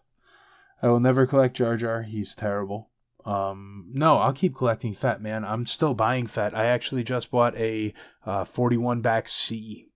[0.82, 2.02] I will never collect Jar Jar.
[2.02, 2.90] He's terrible.
[3.24, 5.46] Um, no, I'll keep collecting Fett, man.
[5.46, 6.56] I'm still buying Fett.
[6.56, 7.94] I actually just bought a
[8.26, 9.91] uh, 41 back C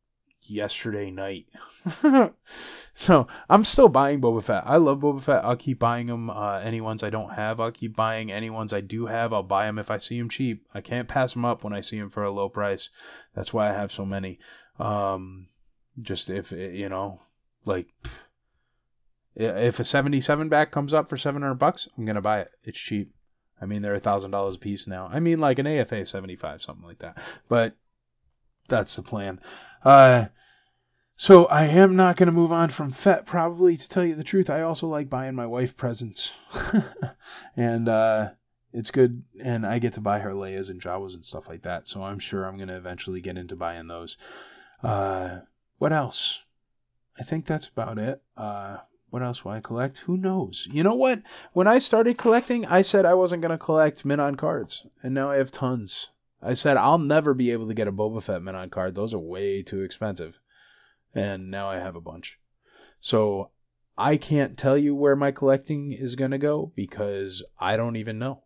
[0.49, 1.45] yesterday night.
[2.93, 4.63] so I'm still buying Boba Fett.
[4.65, 5.43] I love Boba Fett.
[5.43, 6.29] I'll keep buying them.
[6.29, 8.31] Uh, any ones I don't have, I'll keep buying.
[8.31, 10.65] Any ones I do have, I'll buy them if I see them cheap.
[10.73, 12.89] I can't pass them up when I see them for a low price.
[13.33, 14.39] That's why I have so many.
[14.79, 15.47] Um,
[16.01, 17.21] just if you know,
[17.65, 17.87] like
[19.35, 22.51] if a 77 back comes up for 700 bucks, I'm gonna buy it.
[22.63, 23.11] It's cheap.
[23.61, 25.09] I mean, they're a thousand dollars a piece now.
[25.11, 27.17] I mean, like an AFA 75, something like that.
[27.47, 27.75] But
[28.67, 29.39] that's the plan.
[29.83, 30.25] Uh,
[31.15, 34.23] so I am not going to move on from Fett, probably to tell you the
[34.23, 34.49] truth.
[34.49, 36.33] I also like buying my wife presents,
[37.55, 38.29] and uh,
[38.73, 39.23] it's good.
[39.41, 41.87] And I get to buy her Leia's and Jawas and stuff like that.
[41.87, 44.17] So I'm sure I'm going to eventually get into buying those.
[44.83, 45.39] Uh,
[45.77, 46.43] what else?
[47.17, 48.21] I think that's about it.
[48.35, 48.77] Uh,
[49.09, 49.99] what else will I collect?
[49.99, 50.67] Who knows?
[50.69, 51.21] You know what?
[51.53, 55.13] When I started collecting, I said I wasn't going to collect mint on cards, and
[55.13, 56.09] now I have tons.
[56.41, 58.93] I said I'll never be able to get a Boba Fett mint on card.
[58.93, 60.41] Those are way too expensive.
[61.15, 62.39] And now I have a bunch.
[62.99, 63.49] So
[63.97, 68.19] I can't tell you where my collecting is going to go because I don't even
[68.19, 68.43] know.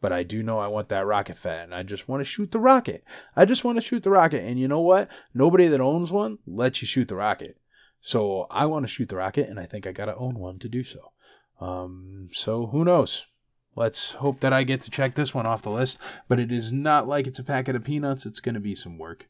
[0.00, 2.52] But I do know I want that rocket Fett and I just want to shoot
[2.52, 3.02] the rocket.
[3.34, 4.44] I just want to shoot the rocket.
[4.44, 5.10] And you know what?
[5.34, 7.58] Nobody that owns one lets you shoot the rocket.
[8.00, 10.60] So I want to shoot the rocket and I think I got to own one
[10.60, 11.12] to do so.
[11.60, 13.26] Um, so who knows?
[13.74, 16.72] Let's hope that I get to check this one off the list, but it is
[16.72, 18.24] not like it's a packet of peanuts.
[18.24, 19.28] It's going to be some work.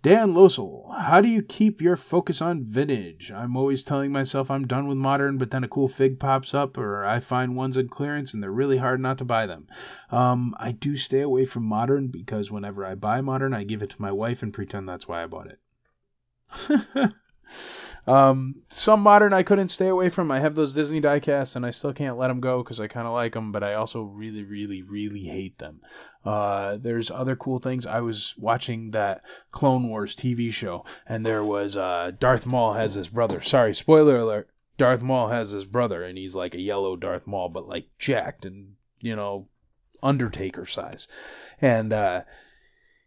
[0.00, 3.32] Dan Losel, how do you keep your focus on vintage?
[3.32, 6.78] I'm always telling myself I'm done with modern, but then a cool fig pops up,
[6.78, 9.66] or I find ones in clearance and they're really hard not to buy them.
[10.10, 13.90] Um, I do stay away from modern because whenever I buy modern, I give it
[13.90, 17.12] to my wife and pretend that's why I bought it.
[18.08, 20.30] Um, some modern I couldn't stay away from.
[20.30, 23.06] I have those Disney diecasts, and I still can't let them go because I kind
[23.06, 25.80] of like them, but I also really, really, really hate them.
[26.24, 27.86] Uh, there's other cool things.
[27.86, 32.94] I was watching that Clone Wars TV show, and there was uh, Darth Maul has
[32.94, 33.42] his brother.
[33.42, 34.48] Sorry, spoiler alert.
[34.78, 38.46] Darth Maul has his brother, and he's like a yellow Darth Maul, but like jacked
[38.46, 39.48] and you know,
[40.02, 41.08] Undertaker size,
[41.60, 42.22] and uh,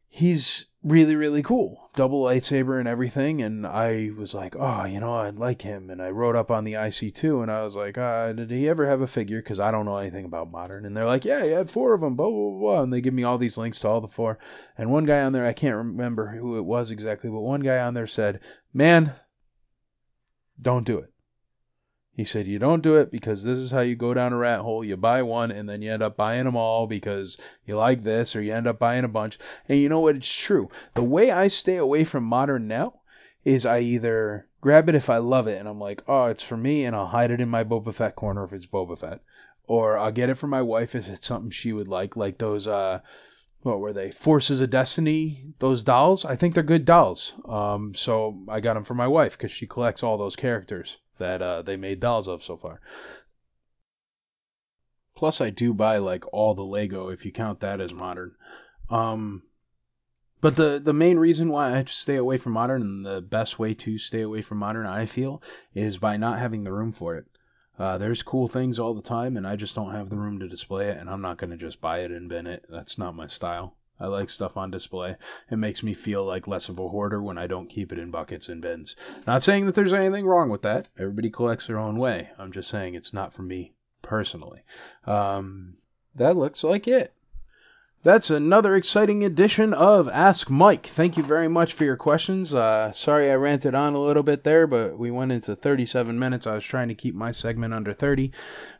[0.08, 1.90] he's really really cool.
[1.96, 3.42] Double lightsaber and everything.
[3.42, 5.90] And i was like oh you know i like him.
[5.90, 8.88] And i wrote up on the ic2 and i was like uh, did he ever
[8.88, 9.42] have a figure?
[9.42, 10.86] Because i don't know anything about modern.
[10.86, 12.82] And they're like yeah he had four of them blah blah blah.
[12.82, 14.40] And they give me all these links to all the four.
[14.78, 17.80] And one guy on there i can't remember who it was exactly but one guy
[17.80, 18.40] on there said
[18.74, 19.14] man
[20.60, 21.11] don't do it
[22.14, 24.59] he said, You don't do it because this is how you go down a rat
[24.59, 24.84] hole.
[24.84, 28.36] You buy one and then you end up buying them all because you like this,
[28.36, 29.39] or you end up buying a bunch.
[29.70, 30.18] And you know what?
[30.18, 30.70] It's true.
[30.93, 32.99] The way I stay away from modern now
[33.45, 36.57] is I either grab it if I love it and I'm like, Oh, it's for
[36.57, 39.22] me, and I'll hide it in my Boba Fett corner if it's Boba Fett.
[39.68, 42.68] Or I'll get it for my wife if it's something she would like, like those,
[42.68, 42.99] uh,
[43.62, 44.12] what were they?
[44.12, 46.26] Forces of Destiny, those dolls.
[46.26, 47.36] I think they're good dolls.
[47.47, 51.41] Um, so I got them for my wife because she collects all those characters that
[51.41, 52.82] uh, they made dolls of so far.
[55.15, 58.36] Plus, I do buy like all the Lego if you count that as modern.
[58.89, 59.43] Um,
[60.41, 63.76] but the the main reason why I stay away from modern and the best way
[63.76, 65.41] to stay away from modern, I feel,
[65.74, 67.26] is by not having the room for it.
[67.78, 70.47] Uh, there's cool things all the time, and I just don't have the room to
[70.47, 72.65] display it, and I'm not going to just buy it and bin it.
[72.69, 73.76] That's not my style.
[74.02, 75.16] I like stuff on display.
[75.49, 78.10] It makes me feel like less of a hoarder when I don't keep it in
[78.10, 78.95] buckets and bins.
[79.28, 80.88] Not saying that there's anything wrong with that.
[80.97, 82.30] Everybody collects their own way.
[82.39, 84.64] I'm just saying it's not for me personally.
[85.06, 85.76] Um,
[86.16, 87.14] that looks like it.
[88.04, 90.88] That's another exciting edition of Ask Mike.
[90.88, 92.52] Thank you very much for your questions.
[92.52, 96.47] Uh, sorry I ranted on a little bit there, but we went into 37 minutes.
[96.47, 98.32] I was trying to keep my segment under 30,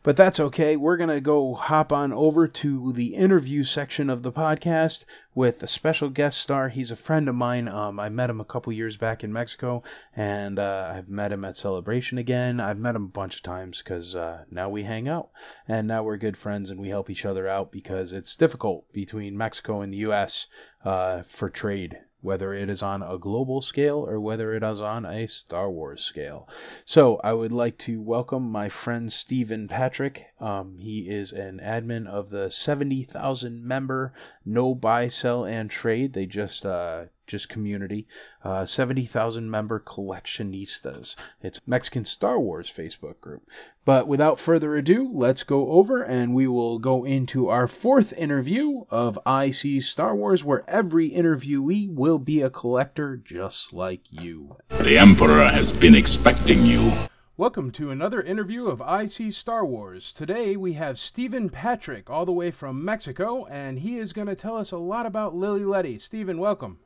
[0.02, 0.74] but that's okay.
[0.74, 5.04] We're going to go hop on over to the interview section of the podcast
[5.34, 6.68] with a special guest star.
[6.68, 7.68] He's a friend of mine.
[7.68, 9.82] Um, I met him a couple years back in Mexico,
[10.14, 12.60] and uh, I've met him at Celebration again.
[12.60, 15.30] I've met him a bunch of times because uh, now we hang out,
[15.66, 19.36] and now we're good friends and we help each other out because it's difficult between
[19.36, 20.46] Mexico and the U.S.
[20.84, 25.04] Uh, for trade whether it is on a global scale or whether it is on
[25.04, 26.48] a Star Wars scale.
[26.84, 30.26] So I would like to welcome my friend Stephen Patrick.
[30.40, 34.12] Um, he is an admin of the 70,000 member
[34.44, 36.12] No Buy, Sell, and Trade.
[36.12, 38.06] They just uh, just community,
[38.44, 41.16] uh, 70,000 member collectionistas.
[41.40, 43.48] It's Mexican Star Wars Facebook group.
[43.86, 48.82] But without further ado, let's go over and we will go into our fourth interview
[48.90, 54.58] of IC Star Wars, where every interviewee will be a collector just like you.
[54.68, 57.08] The Emperor has been expecting you.
[57.38, 60.12] Welcome to another interview of IC Star Wars.
[60.12, 64.36] Today we have Stephen Patrick, all the way from Mexico, and he is going to
[64.36, 65.96] tell us a lot about Lili Ledy.
[65.96, 66.78] Stephen, welcome.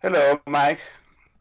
[0.00, 0.78] Hello, Mike.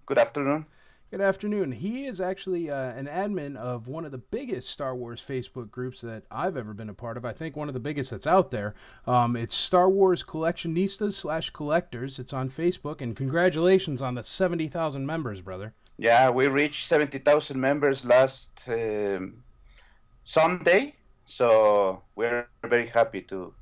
[0.07, 0.65] Good afternoon.
[1.11, 1.71] Good afternoon.
[1.71, 6.01] He is actually uh, an admin of one of the biggest Star Wars Facebook groups
[6.01, 7.25] that I've ever been a part of.
[7.25, 8.73] I think one of the biggest that's out there.
[9.05, 12.17] Um, it's Star Wars Collectionistas slash Collectors.
[12.17, 15.71] It's on Facebook, and congratulations on the 70,000 members, brother.
[15.99, 19.43] Yeah, we reached 70,000 members last um,
[20.23, 20.95] Sunday,
[21.27, 23.53] so we're very happy to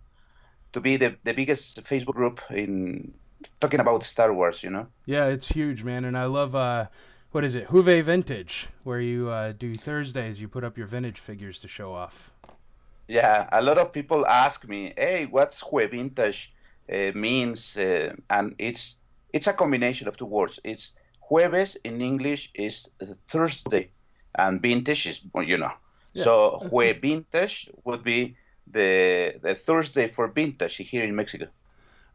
[0.71, 3.13] to be the, the biggest Facebook group in
[3.59, 4.87] talking about Star Wars, you know.
[5.05, 6.55] Yeah, it's huge, man, and I love.
[6.55, 6.87] Uh,
[7.31, 11.19] what is it, Juve Vintage, where you uh, do Thursdays, you put up your vintage
[11.19, 12.31] figures to show off.
[13.09, 16.53] Yeah, a lot of people ask me, "Hey, what's Juve Vintage
[16.91, 18.95] uh, means?" Uh, and it's
[19.33, 20.59] it's a combination of two words.
[20.63, 20.93] It's
[21.29, 22.87] Jueves in English is
[23.27, 23.89] Thursday,
[24.33, 25.73] and vintage is you know.
[26.13, 26.23] Yeah.
[26.23, 28.37] So Juve Vintage would be
[28.71, 31.47] the the Thursday for vintage here in Mexico.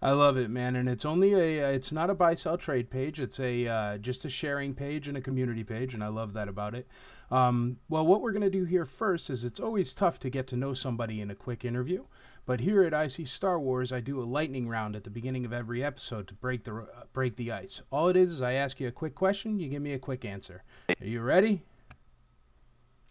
[0.03, 3.21] I love it, man, and it's only a it's not a buy sell trade page.
[3.21, 6.49] It's a uh, just a sharing page and a community page, and I love that
[6.49, 6.89] about it.
[7.31, 10.57] Um, well, what we're gonna do here first is it's always tough to get to
[10.57, 12.03] know somebody in a quick interview,
[12.47, 15.53] but here at IC Star Wars, I do a lightning round at the beginning of
[15.53, 17.83] every episode to break the uh, break the ice.
[17.93, 20.25] All it is is I ask you a quick question, you give me a quick
[20.25, 20.63] answer.
[20.89, 21.63] Are you ready?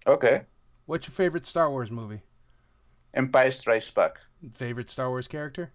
[0.08, 0.42] Okay.
[0.88, 2.22] What's your favorite Star Wars movie?
[3.14, 4.18] Empire Strikes Back.
[4.54, 5.72] Favorite Star Wars character?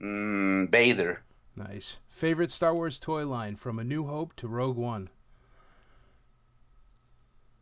[0.00, 1.22] Mm, Vader.
[1.56, 1.96] Nice.
[2.08, 5.08] Favorite Star Wars toy line from A New Hope to Rogue One?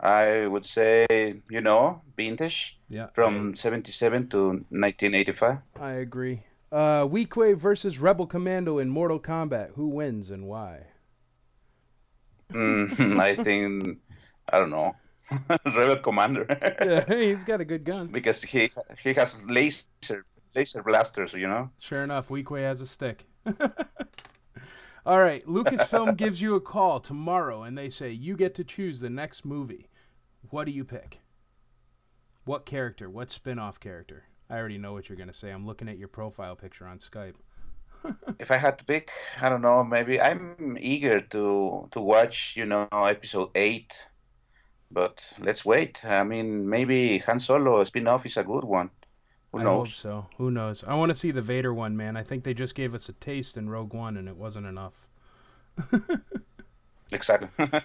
[0.01, 1.07] I would say,
[1.49, 2.79] you know, vintage.
[2.89, 3.07] Yeah.
[3.13, 4.39] From 77 to
[4.71, 5.59] 1985.
[5.81, 6.43] I agree.
[6.73, 9.75] Uh, Weequay versus Rebel Commando in Mortal Kombat.
[9.75, 10.87] Who wins and why?
[12.51, 13.99] mm, I think,
[14.51, 14.97] I don't know.
[15.67, 16.47] Rebel Commander.
[16.83, 18.09] yeah, he's got a good gun.
[18.09, 18.71] Because he
[19.03, 20.25] he has laser
[20.55, 21.71] laser blasters, you know.
[21.79, 23.25] Sure enough, Weequay has a stick.
[25.05, 29.01] All right, Lucasfilm gives you a call tomorrow, and they say you get to choose
[29.01, 29.89] the next movie.
[30.51, 31.19] What do you pick?
[32.45, 33.11] What character?
[33.11, 34.25] What spin-off character?
[34.49, 35.51] I already know what you're gonna say.
[35.51, 37.35] I'm looking at your profile picture on Skype.
[38.39, 39.83] if I had to pick, I don't know.
[39.83, 44.07] Maybe I'm eager to to watch, you know, episode eight.
[44.91, 46.05] But let's wait.
[46.05, 48.91] I mean, maybe Han Solo spin-off is a good one.
[49.53, 49.89] Who I knows?
[49.89, 50.27] hope so.
[50.39, 50.83] Who knows?
[50.85, 52.17] I want to see the Vader one, man.
[52.17, 55.07] I think they just gave us a taste in Rogue One, and it wasn't enough.
[57.13, 57.49] exactly.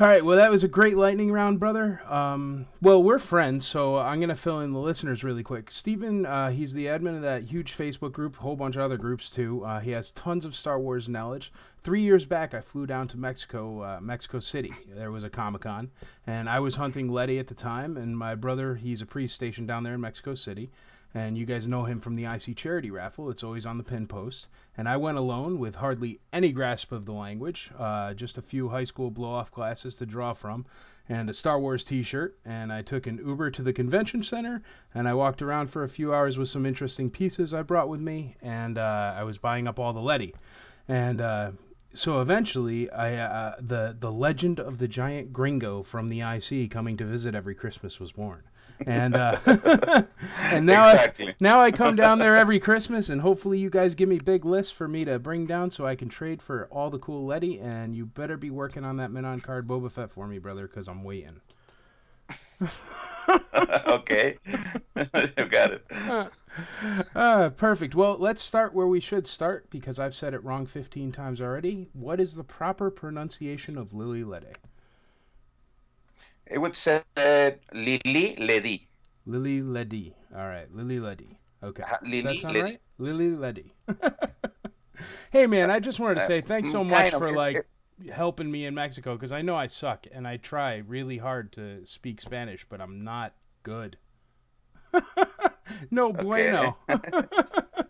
[0.00, 2.00] All right, well, that was a great lightning round, brother.
[2.08, 5.70] Um, well, we're friends, so I'm going to fill in the listeners really quick.
[5.70, 8.96] Steven, uh, he's the admin of that huge Facebook group, a whole bunch of other
[8.96, 9.62] groups too.
[9.62, 11.52] Uh, he has tons of Star Wars knowledge.
[11.82, 14.72] Three years back, I flew down to Mexico, uh, Mexico City.
[14.88, 15.90] There was a Comic Con,
[16.26, 19.68] and I was hunting Ledy at the time, and my brother, he's a priest stationed
[19.68, 20.70] down there in Mexico City
[21.12, 23.30] and you guys know him from the IC charity raffle.
[23.30, 24.46] It's always on the pin post.
[24.76, 28.68] And I went alone with hardly any grasp of the language, uh, just a few
[28.68, 30.66] high school blow off classes to draw from,
[31.08, 32.38] and a Star Wars t shirt.
[32.44, 34.62] And I took an Uber to the convention center,
[34.94, 38.00] and I walked around for a few hours with some interesting pieces I brought with
[38.00, 40.34] me, and uh, I was buying up all the Ledy.
[40.86, 41.50] And uh,
[41.92, 46.96] so eventually, I uh, the the legend of the giant gringo from the IC coming
[46.98, 48.44] to visit every Christmas was born
[48.86, 49.36] and uh,
[50.38, 51.28] and now exactly.
[51.28, 54.44] I, now I come down there every Christmas, and hopefully you guys give me big
[54.44, 57.58] lists for me to bring down so I can trade for all the cool Ledy.
[57.58, 60.66] And you better be working on that mint on card Boba Fett for me, brother,
[60.66, 61.40] because I'm waiting.
[63.86, 64.36] okay,
[64.96, 65.84] you got it.
[65.90, 66.26] Uh,
[67.14, 67.94] uh, perfect.
[67.94, 71.88] Well, let's start where we should start because I've said it wrong 15 times already.
[71.92, 74.54] What is the proper pronunciation of Lili Ledy?
[76.50, 78.88] It would say Lili Ledy.
[79.24, 80.14] Lili Ledy.
[80.34, 81.38] All right, Lili Ledy.
[81.62, 81.82] Okay.
[81.82, 82.64] Uh, Lili Does that sound Ledy.
[82.64, 82.80] right?
[82.98, 83.72] Lili Ledy.
[85.30, 87.66] hey man, I just wanted to say thanks so much for like
[88.12, 91.86] helping me in Mexico because I know I suck and I try really hard to
[91.86, 93.96] speak Spanish, but I'm not good.
[95.92, 96.76] no bueno.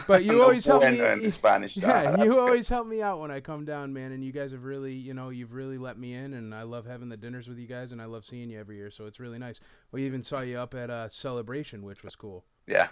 [0.06, 1.76] But you always help me in Spanish.
[1.76, 4.12] Yeah, you always help me out when I come down, man.
[4.12, 6.86] And you guys have really, you know, you've really let me in, and I love
[6.86, 8.90] having the dinners with you guys, and I love seeing you every year.
[8.90, 9.60] So it's really nice.
[9.92, 12.44] We even saw you up at a celebration, which was cool.
[12.66, 12.88] Yeah.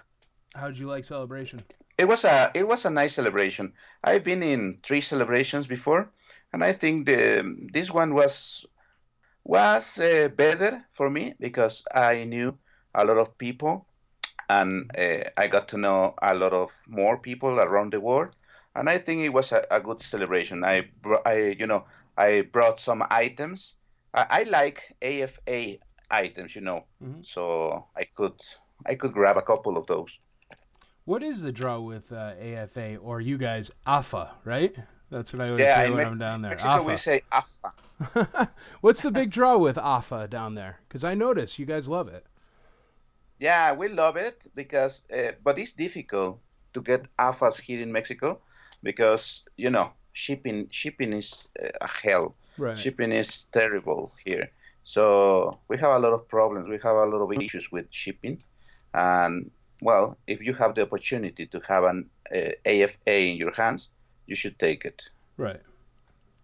[0.54, 1.62] How did you like celebration?
[1.98, 3.72] It was a it was a nice celebration.
[4.04, 6.10] I've been in three celebrations before,
[6.52, 8.66] and I think the this one was
[9.44, 12.58] was uh, better for me because I knew
[12.94, 13.86] a lot of people
[14.48, 18.34] and uh, I got to know a lot of more people around the world,
[18.74, 20.64] and I think it was a, a good celebration.
[20.64, 20.88] I,
[21.26, 21.84] I, you know,
[22.16, 23.74] I brought some items.
[24.14, 25.78] I, I like AFA
[26.10, 27.22] items, you know, mm-hmm.
[27.22, 28.40] so I could
[28.86, 30.10] I could grab a couple of those.
[31.04, 34.74] What is the draw with uh, AFA or you guys AFA, right?
[35.10, 36.50] That's what I always Yeah, say when Me- I'm down there.
[36.52, 36.98] Mexico we AFA.
[36.98, 38.50] say AFA.
[38.80, 40.78] What's the big draw with AFA down there?
[40.88, 42.24] Because I notice you guys love it.
[43.42, 46.38] Yeah, we love it because, uh, but it's difficult
[46.74, 48.38] to get AFAs here in Mexico
[48.84, 52.36] because you know shipping shipping is uh, hell.
[52.56, 52.78] Right.
[52.78, 54.48] Shipping is terrible here.
[54.84, 56.68] So we have a lot of problems.
[56.68, 58.38] We have a lot of issues with shipping,
[58.94, 63.90] and well, if you have the opportunity to have an uh, AFA in your hands,
[64.28, 65.10] you should take it.
[65.36, 65.62] Right.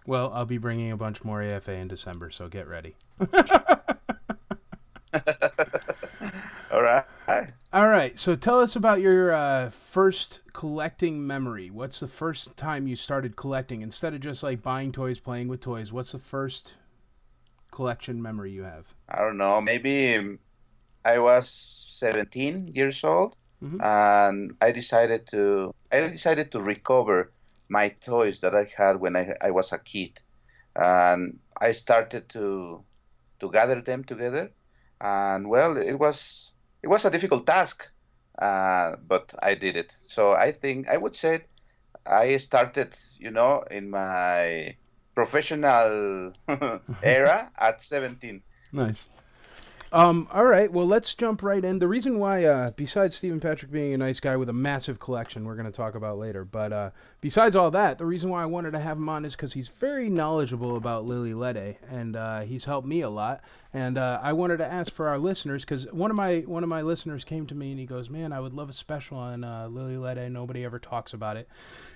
[0.04, 2.96] Well, I'll be bringing a bunch more AFA in December, so get ready.
[7.78, 8.18] All right.
[8.18, 11.70] So tell us about your uh, first collecting memory.
[11.70, 15.60] What's the first time you started collecting instead of just like buying toys, playing with
[15.60, 15.92] toys?
[15.92, 16.74] What's the first
[17.70, 18.92] collection memory you have?
[19.08, 19.60] I don't know.
[19.60, 20.40] Maybe um,
[21.04, 21.48] I was
[21.90, 23.80] 17 years old, Mhm.
[23.80, 27.30] and I decided to I decided to recover
[27.68, 30.20] my toys that I had when I, I was a kid,
[30.74, 32.82] and I started to
[33.38, 34.50] to gather them together,
[35.00, 37.88] and well, it was it was a difficult task,
[38.40, 39.94] uh, but I did it.
[40.02, 41.44] So I think I would say
[42.06, 44.76] I started, you know, in my
[45.14, 46.32] professional
[47.02, 48.42] era at 17.
[48.72, 49.08] Nice.
[49.90, 51.78] Um, all right, well, let's jump right in.
[51.78, 55.46] The reason why, uh, besides Stephen Patrick being a nice guy with a massive collection,
[55.46, 56.90] we're going to talk about later, but uh,
[57.22, 59.68] besides all that, the reason why I wanted to have him on is because he's
[59.68, 63.40] very knowledgeable about Lili Ledy, and uh, he's helped me a lot.
[63.74, 66.70] And uh, I wanted to ask for our listeners, because one of my one of
[66.70, 69.44] my listeners came to me and he goes, "Man, I would love a special on
[69.44, 70.28] uh, Lili Ledy.
[70.30, 71.48] Nobody ever talks about it.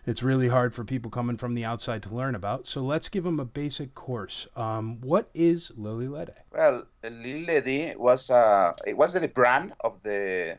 [0.06, 2.66] It's really hard for people coming from the outside to learn about.
[2.66, 4.48] So let's give them a basic course.
[4.54, 6.32] Um, what is Lili Ledy?
[6.52, 6.84] Well,
[7.82, 10.58] Ledy was uh, it was the brand of the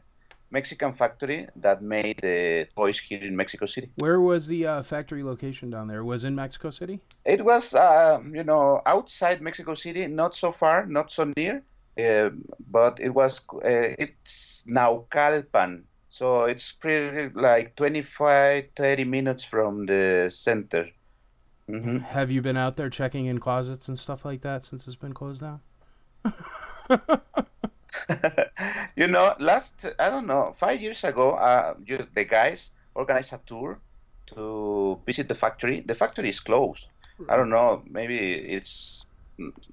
[0.51, 3.89] Mexican factory that made the toys here in Mexico City.
[3.95, 6.03] Where was the uh, factory location down there?
[6.03, 6.99] Was in Mexico City?
[7.25, 11.63] It was, uh, you know, outside Mexico City, not so far, not so near,
[11.97, 12.29] uh,
[12.69, 13.41] but it was.
[13.53, 20.89] Uh, it's Naucalpan, so it's pretty like 25, 30 minutes from the center.
[21.67, 24.95] hmm Have you been out there checking in closets and stuff like that since it's
[24.95, 25.61] been closed down?
[28.95, 33.39] you know, last I don't know, five years ago, uh, you, the guys organized a
[33.45, 33.79] tour
[34.27, 35.81] to visit the factory.
[35.81, 36.87] The factory is closed.
[37.29, 39.05] I don't know, maybe it's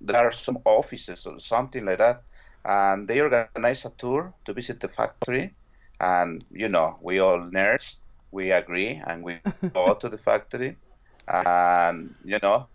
[0.01, 2.23] there are some offices or something like that,
[2.65, 5.55] and they organized a tour to visit the factory.
[6.01, 7.97] And you know, we all nerds,
[8.31, 9.41] we agree, and we
[9.75, 10.77] go to the factory,
[11.27, 12.69] and you know,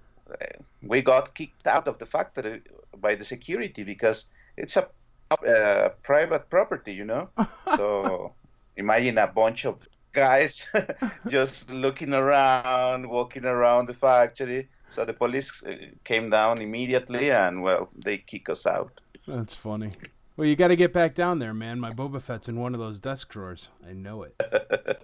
[0.81, 2.61] we got kicked out of the factory
[2.97, 4.25] by the security because
[4.57, 4.87] it's a
[5.31, 7.29] uh, private property, you know.
[7.75, 8.33] so
[8.77, 10.67] imagine a bunch of guys
[11.27, 14.69] just looking around, walking around the factory.
[14.89, 19.01] So the police uh, came down immediately, and well, they kick us out.
[19.27, 19.91] That's funny.
[20.37, 21.79] Well, you got to get back down there, man.
[21.79, 23.69] My Boba Fett's in one of those desk drawers.
[23.87, 25.01] I know it.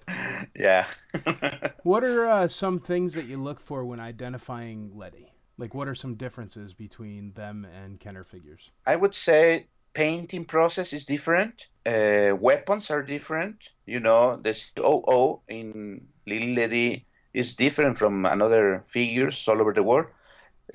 [0.56, 0.88] yeah.
[1.84, 5.31] What are uh, some things that you look for when identifying Ledy?
[5.58, 8.72] Like, what are some differences between them and Kenner figures?
[8.86, 11.68] I would say painting process is different.
[11.86, 13.58] Uh, weapons are different.
[13.86, 19.84] You know, the COO in Lili Ledy is different from another figures all over the
[19.84, 20.08] world.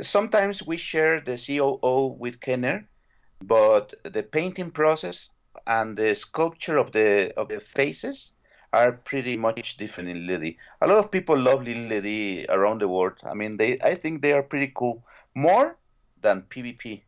[0.01, 2.89] Sometimes we share the COO with Kenner,
[3.43, 5.31] but the painting process
[5.67, 8.33] and the sculpture of the of the faces
[8.73, 10.59] are pretty much different in Lili.
[10.81, 13.19] A lot of people love Lili around the world.
[13.25, 15.05] I mean, they I think they are pretty cool,
[15.35, 15.79] more
[16.21, 17.03] than PBP.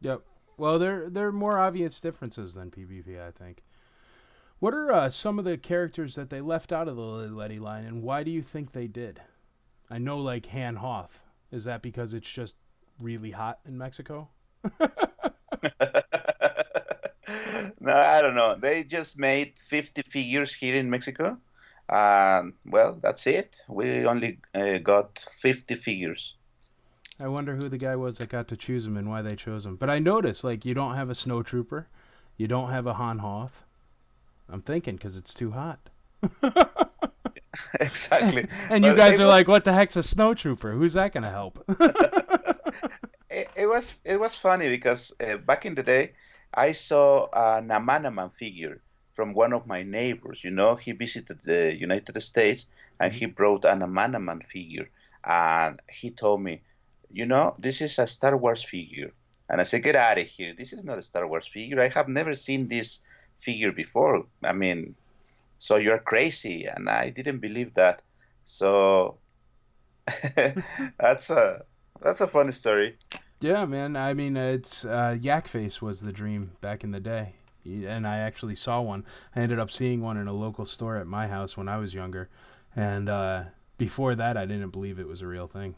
[0.00, 0.22] Yep.
[0.56, 3.62] Well, there there are more obvious differences than PBP, I think.
[4.58, 7.84] What are uh, some of the characters that they left out of the Ledy line,
[7.84, 9.20] and why do you think they did?
[9.90, 11.20] I know, like Han Hoth.
[11.52, 12.56] Is that because it's just
[12.98, 14.28] really hot in Mexico?
[17.86, 18.54] no, I don't know.
[18.56, 21.38] They just made 50 figures here in Mexico.
[21.88, 23.60] Um, well, that's it.
[23.68, 26.34] We only uh, got 50 figures.
[27.18, 29.64] I wonder who the guy was that got to choose him and why they chose
[29.64, 29.76] him.
[29.76, 31.86] But I noticed, like, you don't have a snow trooper,
[32.36, 33.62] you don't have a Han Hoth.
[34.50, 35.78] I'm thinking because it's too hot.
[37.80, 38.46] exactly.
[38.70, 40.72] and you But guys are was- like, what the heck's a snow trooper?
[40.72, 41.64] Who's that gonna help?
[43.30, 46.12] it, it was it was funny because uh, back in the day,
[46.56, 48.80] I saw an Amanaman figure
[49.14, 50.42] from one of my neighbors.
[50.42, 52.66] You know, he visited the United States
[52.98, 53.34] and he mm-hmm.
[53.34, 54.88] brought an Amanaman figure,
[55.22, 56.62] and he told me,
[57.12, 59.12] you know, this is a Star Wars figure.
[59.48, 60.54] And I said, get out of here.
[60.56, 61.80] This is not a Star Wars figure.
[61.80, 63.00] I have never seen this
[63.36, 64.26] figure before.
[64.42, 64.96] I mean,
[65.58, 66.64] so you're crazy.
[66.64, 68.02] And I didn't believe that.
[68.44, 69.18] So
[70.98, 71.64] that's a
[72.00, 72.96] that's a funny story.
[73.40, 73.96] Yeah, man.
[73.96, 77.34] I mean, it's uh, Yak Face was the dream back in the day,
[77.64, 79.04] and I actually saw one.
[79.34, 81.92] I ended up seeing one in a local store at my house when I was
[81.92, 82.28] younger,
[82.74, 83.44] and uh,
[83.76, 85.74] before that, I didn't believe it was a real thing.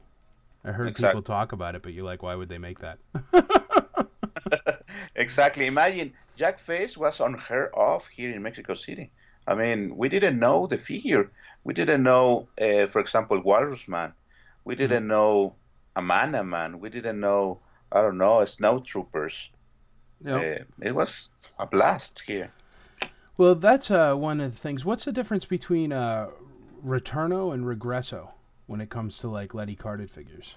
[0.64, 2.98] I heard Exact- people talk about it, but you're like, why would they make that?
[5.16, 5.66] exactly.
[5.66, 9.10] Imagine Yak Face was unheard of here in Mexico City.
[9.46, 11.30] I mean, we didn't know the figure.
[11.64, 14.12] We didn't know, uh, for example, Walrus Man.
[14.64, 15.54] We didn't know
[15.98, 16.40] Amanaman.
[16.40, 16.80] a man.
[16.80, 19.50] We didn't know, I don't know, Snow Troopers.
[20.24, 20.34] You?
[20.34, 22.50] Uh, it was a blast here.
[23.36, 24.84] Well, that's uh, one of the things.
[24.84, 26.28] What's the difference between uh,
[26.84, 28.28] Retorno and Regreso
[28.66, 30.56] when it comes to like Letty carded figures?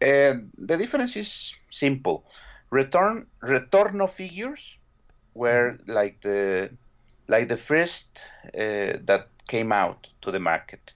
[0.00, 2.24] And the difference is simple.
[2.70, 4.76] Return retorno figures
[5.34, 6.70] were like the
[7.26, 10.92] like the first uh, that came out to the market,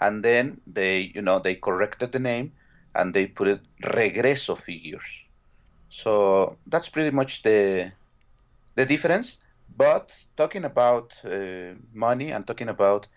[0.00, 2.52] and then they you know they corrected the name
[2.94, 5.08] and they put it regreso figures.
[5.88, 7.92] So that's pretty much the
[8.76, 9.38] the difference.
[9.76, 13.08] But talking about uh, money and talking about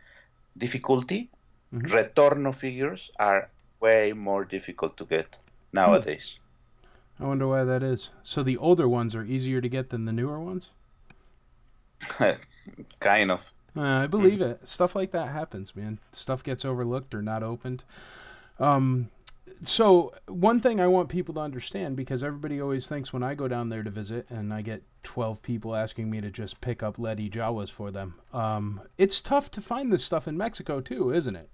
[0.58, 1.32] difficulty,
[1.72, 1.88] Mhm.
[1.88, 5.40] retorno figures are way more difficult to get
[5.74, 6.40] nowadays.
[7.20, 8.10] I wonder why that is.
[8.24, 10.72] So the older ones are easier to get than the newer ones?
[13.00, 13.52] kind of.
[13.76, 14.68] Uh, I believe it.
[14.68, 16.00] Stuff like that happens, man.
[16.12, 17.84] Stuff gets overlooked or not opened.
[18.60, 19.10] Um,
[19.64, 23.48] so one thing I want people to understand because everybody always thinks when I go
[23.48, 27.00] down there to visit and I get 12 people asking me to just pick up
[27.00, 28.16] Ledy Jawas for them.
[28.34, 31.50] Um, it's tough to find this stuff in Mexico too, isn't it?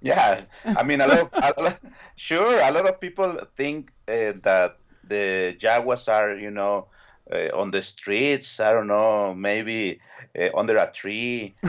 [0.00, 1.30] Yeah, I mean, a lot.
[1.58, 1.80] A lot
[2.14, 6.86] sure, a lot of people think uh, that the Jawas are, you know,
[7.32, 8.60] uh, on the streets.
[8.60, 10.00] I don't know, maybe
[10.38, 11.54] uh, under a tree.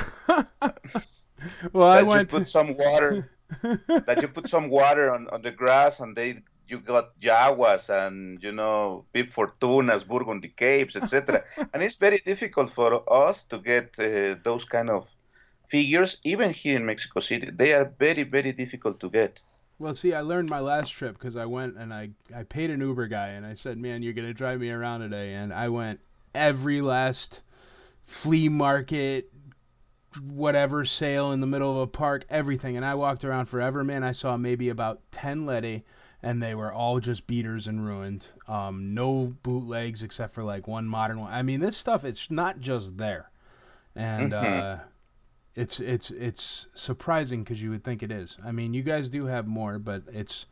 [1.73, 2.51] Well, I that you put to...
[2.51, 3.29] some water.
[3.87, 8.43] that you put some water on, on the grass and they you got Jawas and
[8.43, 11.43] you know Bib Fortunas, Burgundy Capes, etc.
[11.73, 15.09] and it's very difficult for us to get uh, those kind of
[15.67, 17.49] figures, even here in Mexico City.
[17.51, 19.41] They are very very difficult to get.
[19.79, 22.81] Well, see, I learned my last trip because I went and I, I paid an
[22.81, 25.33] Uber guy and I said, man, you're going to drive me around today.
[25.33, 26.01] And I went
[26.35, 27.41] every last
[28.03, 29.31] flea market,
[30.21, 32.75] whatever sale in the middle of a park, everything.
[32.75, 34.03] And I walked around forever, man.
[34.03, 35.85] I saw maybe about 10 Ledy
[36.21, 38.27] and they were all just beaters and ruined.
[38.49, 41.31] Um, no bootlegs except for like one modern one.
[41.31, 43.29] I mean, this stuff, it's not just there.
[43.95, 44.35] And, Mhm.
[44.35, 44.77] uh,
[45.59, 48.37] it's it's it's surprising because you would think it is.
[48.45, 50.45] I mean, you guys do have more, but it's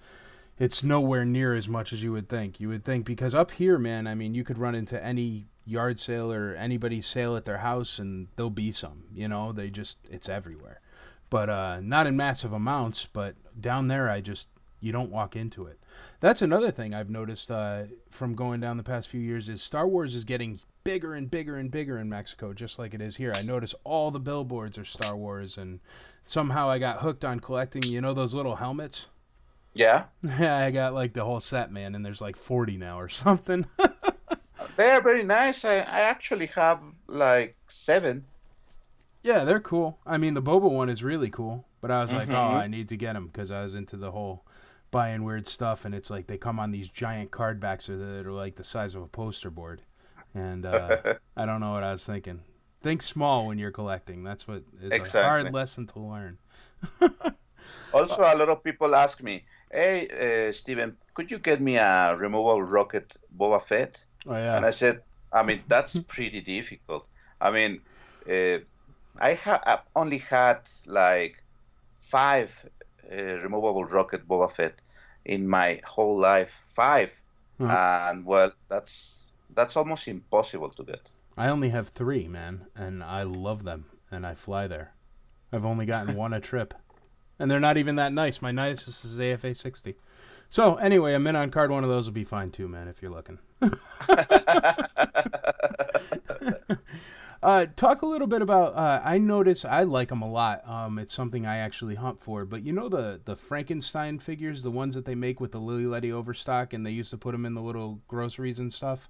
[0.60, 2.60] it's nowhere near as much as you would think.
[2.60, 6.00] You would think because up here, man, I mean, you could run into any yard
[6.00, 9.04] sale or anybody's sale at their house and there'll be some.
[9.14, 10.82] You know, they just it's everywhere.
[11.30, 13.06] But uh, not in massive amounts.
[13.06, 14.50] But down there, I just
[14.80, 15.80] you don't walk into it.
[16.20, 19.88] That's another thing I've noticed uh, from going down the past few years is Star
[19.88, 23.34] Wars is getting bigger and bigger and bigger in Mexico, just like it is here.
[23.36, 25.80] I notice all the billboards are Star Wars, and
[26.26, 27.84] somehow I got hooked on collecting.
[27.84, 29.08] You know those little helmets?
[29.74, 33.10] Yeah, Yeah, I got like the whole set, man, and there's like 40 now or
[33.10, 33.66] something.
[34.76, 35.66] they are very nice.
[35.66, 38.26] I, I actually have like seven.
[39.24, 40.00] yeah, they're cool.
[40.06, 42.38] I mean, the Boba one is really cool, but I was like, oh.
[42.38, 44.44] I need to get them because I was into the whole
[44.98, 48.32] buying weird stuff, and it's like they come on these giant card backs that are
[48.32, 49.80] like the size of a poster board,
[50.34, 52.40] and uh, I don't know what I was thinking.
[52.82, 54.24] Think small when you're collecting.
[54.24, 56.38] That's what is a hard lesson to learn.
[57.94, 62.16] Also, a lot of people ask me, "Hey, uh, Steven, could you get me a
[62.16, 64.56] removable rocket Boba Fett?" Oh yeah.
[64.56, 65.02] And I said,
[65.34, 67.06] I mean, that's pretty difficult.
[67.42, 67.82] I mean,
[68.30, 68.60] uh,
[69.20, 69.30] I
[69.72, 71.44] I've only had like
[72.00, 72.50] five
[73.12, 74.82] uh, removable rocket Boba Fett
[75.28, 76.64] in my whole life.
[76.70, 77.22] 5
[77.60, 77.70] Mhm.
[78.12, 79.22] and well, that's
[79.56, 81.10] that's almost impossible to get.
[81.38, 84.94] I only have three, man, and I love them, and I fly there.
[85.52, 86.74] I've only gotten one a trip,
[87.40, 88.42] and they're not even that nice.
[88.42, 89.96] My nicest is AFA 60.
[90.50, 93.02] So anyway, a mint on card one of those will be fine too, man, if
[93.02, 93.40] you're looking.
[97.44, 98.76] uh, talk a little bit about.
[98.76, 100.68] Uh, I notice I like them a lot.
[100.68, 102.46] Um, it's something I actually hunt for.
[102.46, 105.86] But you know the the Frankenstein figures, the ones that they make with the Lili
[105.86, 109.10] Ledy overstock, and they used to put them in the little groceries and stuff.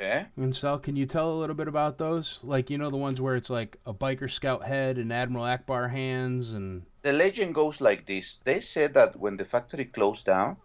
[0.00, 0.26] yeah.
[0.36, 2.40] And so, can you tell a little bit about those?
[2.42, 5.90] Like, you know, the ones where it's like a biker scout head and Admiral Ackbar
[5.90, 8.36] hands, and The legend goes like this.
[8.44, 10.56] They said that when the factory closed down,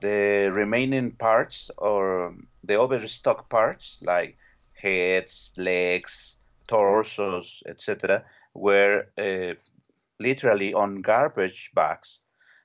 [0.00, 4.36] the remaining parts or the overstock parts like
[4.84, 8.24] heads, legs, torsos, etc.,
[8.54, 9.54] were uh,
[10.20, 12.20] literally on garbage bags.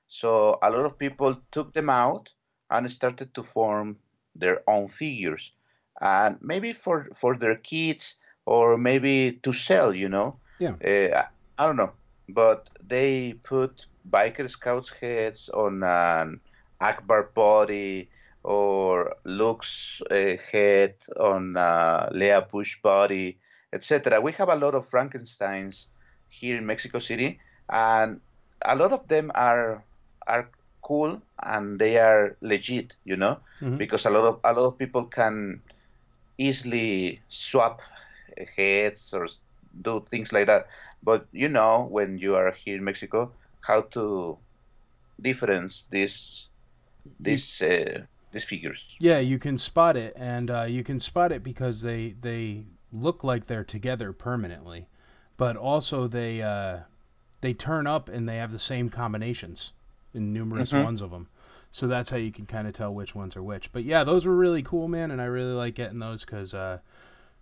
[0.06, 2.32] So a lot of people took them out
[2.70, 3.96] and started to form
[4.34, 5.52] their own figures,
[6.00, 8.16] and maybe for for their kids
[8.46, 9.94] or maybe to sell.
[9.94, 10.74] You know, Yeah.
[10.90, 11.26] uh,
[11.58, 11.92] I don't know,
[12.28, 16.40] but they put biker scouts heads on an
[16.80, 18.08] Ackbar body
[18.42, 23.38] or Luke's uh, head on uh, Leia Boushh body,
[23.72, 24.20] etc.
[24.20, 25.88] We have a lot of Frankenstein's
[26.28, 28.20] here in Mexico City, and
[28.64, 29.84] a lot of them are
[30.26, 30.50] are
[30.82, 33.78] cool and they are legit, you know, Mhm.
[33.78, 35.62] because a lot of a lot of people can
[36.38, 37.82] easily swap
[38.56, 39.26] heads or
[39.82, 40.66] do things like that.
[41.02, 44.38] But you know, when you are here in Mexico, how to
[45.20, 46.48] difference this
[47.20, 48.96] these uh, these figures.
[48.98, 53.24] Yeah, you can spot it, and uh, you can spot it because they they look
[53.24, 54.86] like they're together permanently,
[55.36, 56.78] but also they uh,
[57.40, 59.72] they turn up and they have the same combinations
[60.14, 60.84] in numerous Mhm.
[60.84, 61.28] ones of them.
[61.72, 63.72] So that's how you can kind of tell which ones are which.
[63.72, 66.78] But yeah, those were really cool, man, and I really like getting those because uh,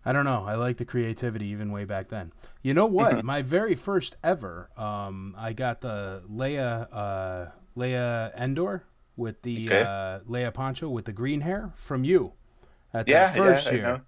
[0.04, 2.32] I don't know, I like the creativity even way back then.
[2.62, 3.20] You know what?
[3.20, 3.22] Mhm.
[3.22, 8.84] My very first ever, um, I got the Leia uh, Leia Endor
[9.18, 9.74] with the Okay.
[9.74, 12.34] uh, Leia Poncho with the green hair from you
[12.94, 14.02] at Yeah, that first yeah, I year, know.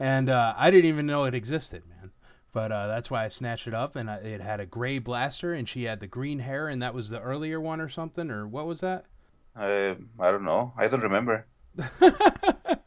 [0.00, 2.12] and uh, I didn't even know it existed, man.
[2.52, 5.54] But uh, that's why I snatched it up, and I, it had a gray blaster,
[5.54, 8.48] and she had the green hair, and that was the earlier one or something, or
[8.48, 9.06] what was that?
[9.56, 10.72] Uh, I don't know.
[10.76, 11.48] I don't remember.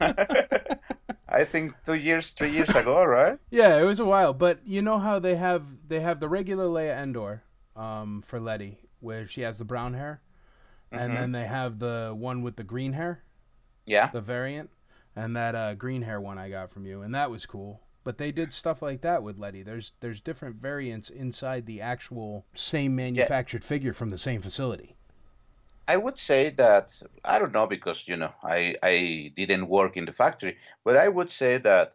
[1.28, 3.38] I think two years, three years ago, right?
[3.50, 6.66] Yeah, it was a while, but you know how they have they have the regular
[6.66, 7.42] Leia Endor
[7.76, 10.20] um, for Ledy, where she has the brown hair,
[10.92, 11.16] and Mhm.
[11.16, 13.22] then they have the one with the green hair,
[13.86, 14.12] Yeah.
[14.12, 14.70] the variant,
[15.16, 17.80] and that uh, green hair one I got from you, and that was cool.
[18.04, 19.62] But they did stuff like that with Ledy.
[19.62, 24.96] There's there's different variants inside the actual same manufactured figure from the same facility.
[25.88, 30.04] I would say that I don't know because you know I I didn't work in
[30.04, 31.88] the factory, but I would say that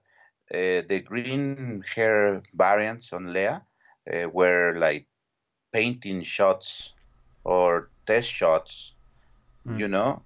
[0.53, 3.63] uh, the green hair variants on Leia
[4.13, 5.07] uh, were like
[5.73, 6.93] painting shots
[7.45, 8.93] or test shots,
[9.65, 9.77] Hmm.
[9.79, 10.21] you know.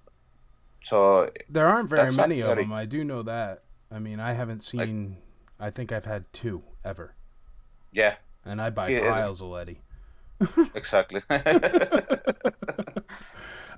[0.82, 2.72] So There aren't very many of them.
[2.72, 3.62] I do know that.
[3.90, 5.16] I mean, I haven't seen.
[5.60, 7.14] I think I've had two ever,
[7.92, 9.00] yeah, and I buy Yeah.
[9.00, 9.80] piles of Ledy.
[10.74, 11.22] exactly.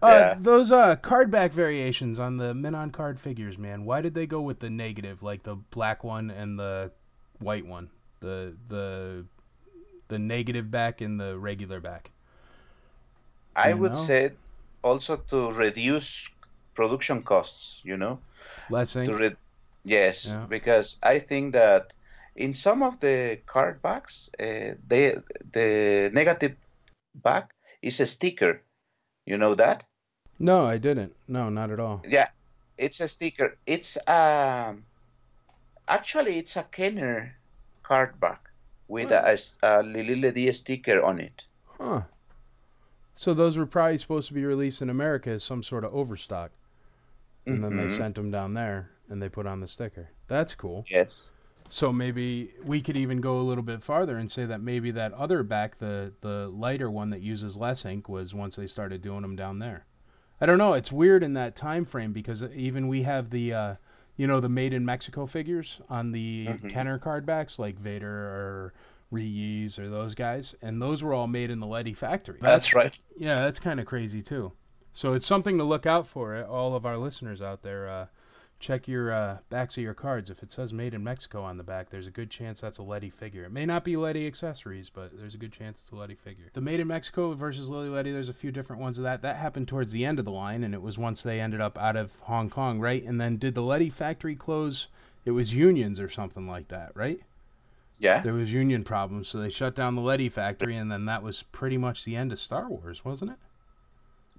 [0.02, 0.36] Uh, Yeah.
[0.40, 3.84] those uh card back variations on the mint on card figures, man.
[3.84, 6.90] Why did they go with the negative, like the black one and the
[7.38, 7.90] white one?
[8.20, 9.26] The the
[10.08, 12.12] the negative back and the regular back.
[13.56, 13.98] I would know?
[13.98, 14.32] say
[14.82, 16.28] also to reduce
[16.74, 18.20] production costs, you know.
[18.70, 19.10] Less ink.
[19.10, 19.36] to read
[19.84, 20.46] yes Yeah.
[20.48, 21.92] because i think that
[22.36, 25.16] in some of the card backs uh, they
[25.52, 26.54] the negative
[27.14, 28.60] back is a sticker
[29.26, 29.84] you know that
[30.38, 31.12] No, I didn't.
[31.28, 32.02] No, not at all.
[32.04, 32.28] yeah
[32.76, 34.84] it's a sticker it's um
[35.88, 37.36] actually it's a kenner
[37.82, 38.48] card back
[38.88, 41.44] with a, a Lili Ledy sticker on it
[41.78, 42.02] Huh.
[43.20, 46.52] So those were probably supposed to be released in America as some sort of overstock,
[47.46, 47.88] and then they Mhm.
[47.88, 50.10] sent them down there and they put on the sticker.
[50.28, 50.88] That's cool.
[50.88, 51.30] yes
[51.68, 55.12] So maybe we could even go a little bit farther and say that maybe that
[55.14, 59.22] other back, the the lighter one that uses less ink, was once they started doing
[59.22, 59.86] them down there.
[60.40, 60.72] I don't know.
[60.74, 63.74] It's weird in that time frame because even we have the, uh,
[64.16, 66.68] you know, the made in Mexico figures on the Mhm.
[66.68, 68.74] Kenner card backs like Vader or
[69.10, 72.38] Rees or those guys, and those were all made in the Ledy factory.
[72.40, 74.52] that's right Yeah, that's kind of crazy too.
[74.92, 76.34] So it's something to look out for.
[76.36, 78.06] eh, All of our listeners out there, uh,
[78.58, 80.30] check your uh, backs of your cards.
[80.30, 82.82] If it says "Made in Mexico" on the back, there's a good chance that's a
[82.82, 83.44] Ledy figure.
[83.44, 86.50] It may not be Ledy accessories, but there's a good chance it's a Ledy figure.
[86.52, 89.22] The "Made in Mexico" versus Lili Ledy, there's a few different ones of that.
[89.22, 91.78] That happened towards the end of the line, and it was once they ended up
[91.78, 93.02] out of Hong Kong, right?
[93.04, 94.88] And then did the Ledy factory close?
[95.24, 97.20] It was unions or something like that, right?
[98.00, 101.22] Yeah There was union problems, so they shut down the Ledy factory, and then that
[101.22, 103.38] was pretty much the end of Star Wars, wasn't it?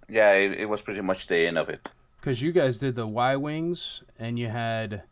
[0.09, 1.89] yeah it, it was pretty much the end of it
[2.19, 5.03] Because you guys did the Y wings, and you had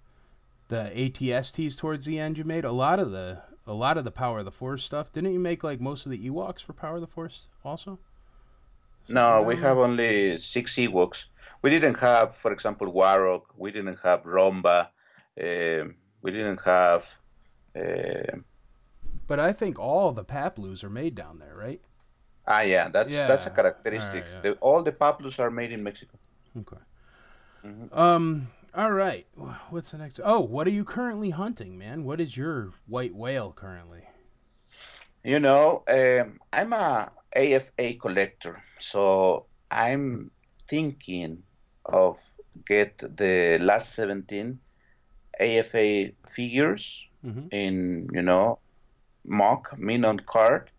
[0.70, 2.38] the ATSTs towards the end.
[2.38, 5.12] You made a lot of the a lot of the Power of the Force stuff.
[5.12, 8.00] Didn't you make like most of the Ewoks for Power of the Force also?
[9.10, 11.26] No, we have only six Ewoks.
[11.62, 13.44] We didn't have, for example, Warok.
[13.58, 14.90] We didn't have Romba.
[15.42, 17.04] Um we didn't have.
[17.76, 18.46] Um
[19.28, 21.82] But I think all the Paploos are made down there, right?
[22.48, 24.24] ah, yeah, that's that's a characteristic.
[24.26, 24.52] Alright, yeah.
[24.54, 26.18] The, all the Paploos are made in Mexico.
[26.58, 26.82] Okay.
[27.64, 27.96] Mhm.
[27.96, 28.48] Um.
[28.74, 29.26] All right.
[29.70, 30.20] What's the next?
[30.24, 32.04] Oh, what are you currently hunting, man?
[32.04, 34.04] What is your white whale currently?
[35.24, 40.32] You know, um, I'm a AFA collector, so I'm
[40.68, 41.44] thinking
[41.86, 42.18] of
[42.66, 44.60] get the last 17
[45.40, 48.60] AFA figures hmm in, you know,
[49.26, 50.72] mock, mint on card,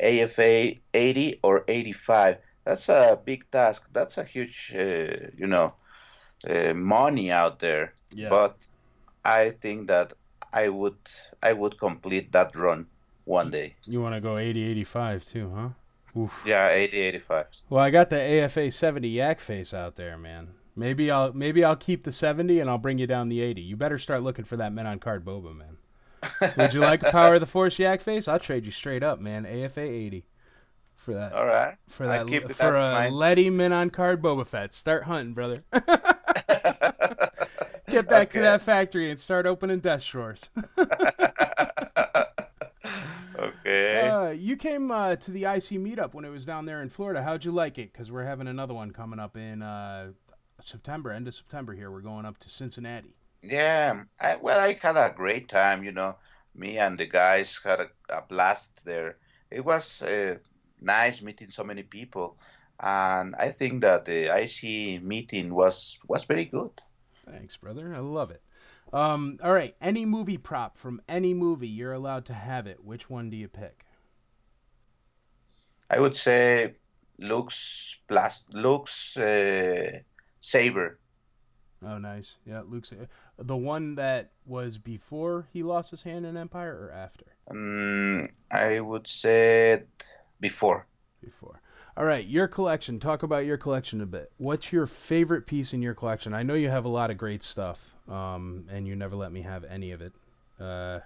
[0.00, 2.38] AFA 80 or 85.
[2.64, 3.86] That's a big task.
[3.92, 5.74] That's a huge, uh, you know,
[6.48, 7.94] uh, money out there.
[8.14, 8.30] Yeah.
[8.30, 8.56] But
[9.24, 10.12] I think that
[10.52, 10.98] I would
[11.42, 12.86] I would complete that run
[13.24, 13.76] one day.
[13.86, 16.20] You want to go 80, 85 too, huh?
[16.20, 16.42] Oof.
[16.46, 17.46] Yeah, 80, 85.
[17.68, 20.48] Well, I got the AFA 70 yak face out there, man.
[20.80, 23.60] Maybe I'll maybe I'll keep the 70 and I'll bring you down the 80.
[23.60, 25.76] You better start looking for that mint on card boba, man.
[26.56, 28.28] Would you like a Power of the Force yak face?
[28.28, 29.44] I'll trade you straight up, man.
[29.44, 30.24] AFA 80
[30.96, 31.76] for that All right.
[31.86, 33.14] for that for a mind.
[33.14, 34.72] Ledy mint on card Boba Fett.
[34.72, 35.62] Start hunting, brother.
[37.90, 40.48] Get back to that factory and start opening death drawers.
[43.38, 44.08] okay.
[44.08, 47.22] Uh, you came uh, to the IC meetup when it was down there in Florida.
[47.22, 47.92] How'd you like it?
[47.92, 50.12] Because we're having another one coming up in uh,
[50.66, 51.90] September, end of September here.
[51.90, 53.14] We're going up to Cincinnati.
[53.42, 54.02] Yeah.
[54.20, 55.84] I, well, I had a great time.
[55.84, 56.16] You know,
[56.54, 59.16] me and the guys had a, a blast there.
[59.50, 60.36] It was uh,
[60.80, 62.38] nice meeting so many people,
[62.78, 66.70] and I think that the IC meeting was was very good.
[67.26, 67.94] Thanks, brother.
[67.94, 68.42] I love it.
[68.92, 72.84] Um, all right, any movie prop from any movie, you're allowed to have it.
[72.84, 73.84] Which one do you pick?
[75.88, 76.74] I would say
[77.18, 80.00] Luke's blast, Luke's uh,
[80.40, 80.98] saber.
[81.84, 82.36] Oh, nice.
[82.44, 82.92] Yeah, Luke's
[83.38, 87.24] the one that was before he lost his hand in Empire or after?
[87.50, 89.84] Um, I would say
[90.40, 90.86] before.
[91.22, 91.60] Before.
[91.96, 93.00] All right, your collection.
[93.00, 94.30] Talk about your collection a bit.
[94.38, 96.34] What's your favorite piece in your collection?
[96.34, 99.42] I know you have a lot of great stuff, um, and you never let me
[99.42, 100.12] have any of it.
[100.60, 101.00] Uh,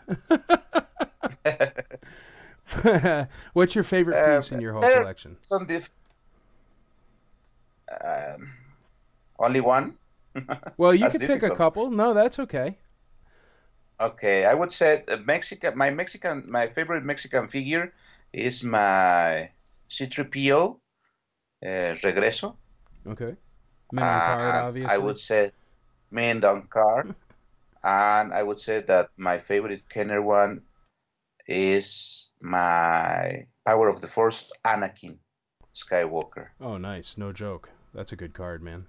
[3.53, 5.37] what's your favorite Uh, piece in your whole collection?
[5.43, 5.91] Some diff.
[8.03, 8.53] Um,
[9.45, 9.97] only one.
[10.77, 11.91] Well, you could pick a couple.
[11.91, 12.77] No, that's okay.
[14.01, 15.79] Okay, I would say uh, Mexican.
[15.79, 17.93] My Mexican, my favorite Mexican figure
[18.33, 19.51] is my
[19.89, 20.77] C-3PO,
[21.63, 21.67] uh,
[22.03, 22.57] Regreso.
[23.07, 23.37] Okay.
[23.93, 24.95] Mint on card, obviously.
[24.95, 25.53] I would say
[26.11, 27.15] Mint on card,
[27.85, 30.63] and I would say that my favorite Kenner one
[31.47, 35.19] is my Power of the Force Anakin
[35.75, 36.49] Skywalker.
[36.61, 37.17] Oh, nice.
[37.17, 37.71] No joke.
[37.95, 38.87] That's a good card, man.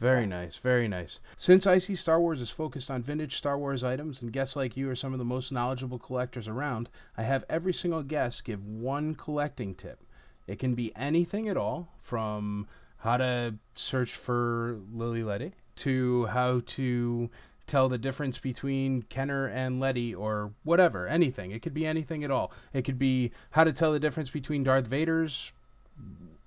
[0.00, 0.56] Very nice.
[0.56, 1.20] Very nice.
[1.36, 4.90] Since IC Star Wars is focused on vintage Star Wars items and guests like you
[4.90, 9.14] are some of the most knowledgeable collectors around, I have every single guest give one
[9.14, 10.00] collecting tip.
[10.46, 12.66] It can be anything at all, from
[12.98, 17.30] how to search for Lili Ledy to how to
[17.66, 21.50] tell the difference between Kenner and Ledy or whatever, anything.
[21.50, 22.52] It could be anything at all.
[22.72, 25.52] It could be how to tell the difference between Darth Vader's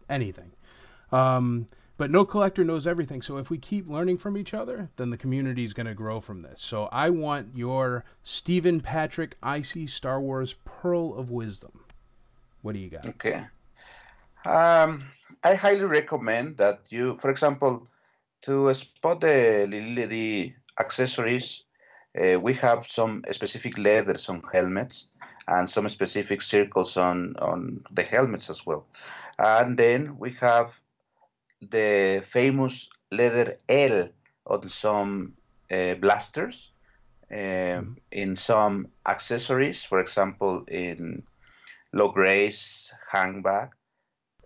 [0.09, 0.51] anything.
[1.11, 1.67] Um,
[1.97, 3.21] but no collector knows everything.
[3.21, 6.21] So if we keep learning from each other, then the community is going to grow
[6.21, 6.61] from this.
[6.61, 11.83] So I want your Stephen Patrick IC Star Wars Pearl of Wisdom.
[12.61, 13.07] What do you got?
[13.07, 13.43] Okay.
[14.45, 15.03] Um,
[15.43, 17.87] I highly recommend that you, for example,
[18.43, 21.63] to spot the Lili accessories,
[22.19, 25.07] uh, we have some specific leathers on helmets
[25.47, 28.85] and some specific circles on, on the helmets as well.
[29.39, 30.73] And then we have
[31.61, 34.09] the famous leather L
[34.45, 35.33] on some
[35.71, 36.71] uh, blasters,
[37.31, 41.23] um, in some accessories, for example, in
[41.93, 43.69] Logray's handbag,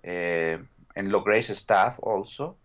[0.08, 0.58] uh,
[0.96, 2.58] and Logray's staff also.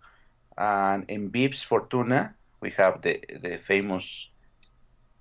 [0.57, 4.30] And in Bib Fortuna, we have the, the famous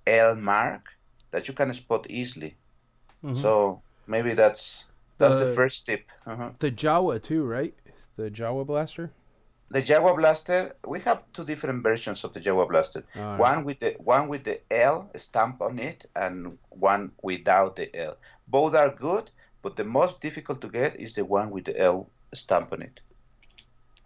[0.06, 0.84] L mark
[1.32, 2.56] that you can spot easily.
[3.22, 3.36] Mhm.
[3.40, 4.84] So maybe that's
[5.18, 6.10] that's the, The- first tip.
[6.26, 6.50] Uh-huh.
[6.58, 7.74] The Jawa too, right?
[8.16, 9.12] The Jawa blaster.
[9.68, 13.02] The Jawa Blaster, we have two different versions of the Jawa Blaster.
[13.16, 13.36] Right.
[13.36, 18.16] One with the one with the L stamp on it, and one without the L.
[18.46, 22.08] Both are good, but the most difficult to get is the one with the L
[22.32, 23.00] stamp on it.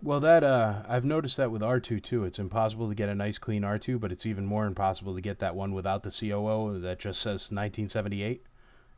[0.03, 2.25] Well, that uh, I've noticed that with R2 too.
[2.25, 5.41] It's impossible to get a nice clean R2, but it's even more impossible to get
[5.41, 8.43] that one without the COO that just says 1978.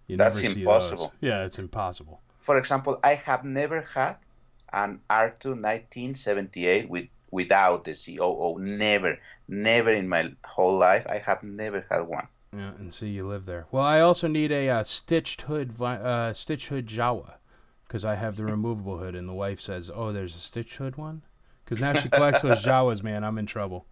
[0.06, 0.96] You That's never see impossible.
[0.96, 1.10] those.
[1.20, 2.20] Yeah, it's impossible.
[2.38, 4.16] For example, I have never had
[4.72, 8.58] an R2 1978 with without the COO.
[8.58, 9.18] Never,
[9.48, 11.06] never in my whole life.
[11.08, 12.28] I have never had one.
[12.54, 13.66] Yeah, and see you live there.
[13.70, 17.32] Well, I also need a uh, stitched hood, uh, stitched hood Jawa,
[17.86, 20.96] because I have the removable hood, and the wife says, "Oh, there's a stitched hood
[20.96, 21.22] one."
[21.64, 23.24] Because now she collects those Jawas, man.
[23.24, 23.86] I'm in trouble.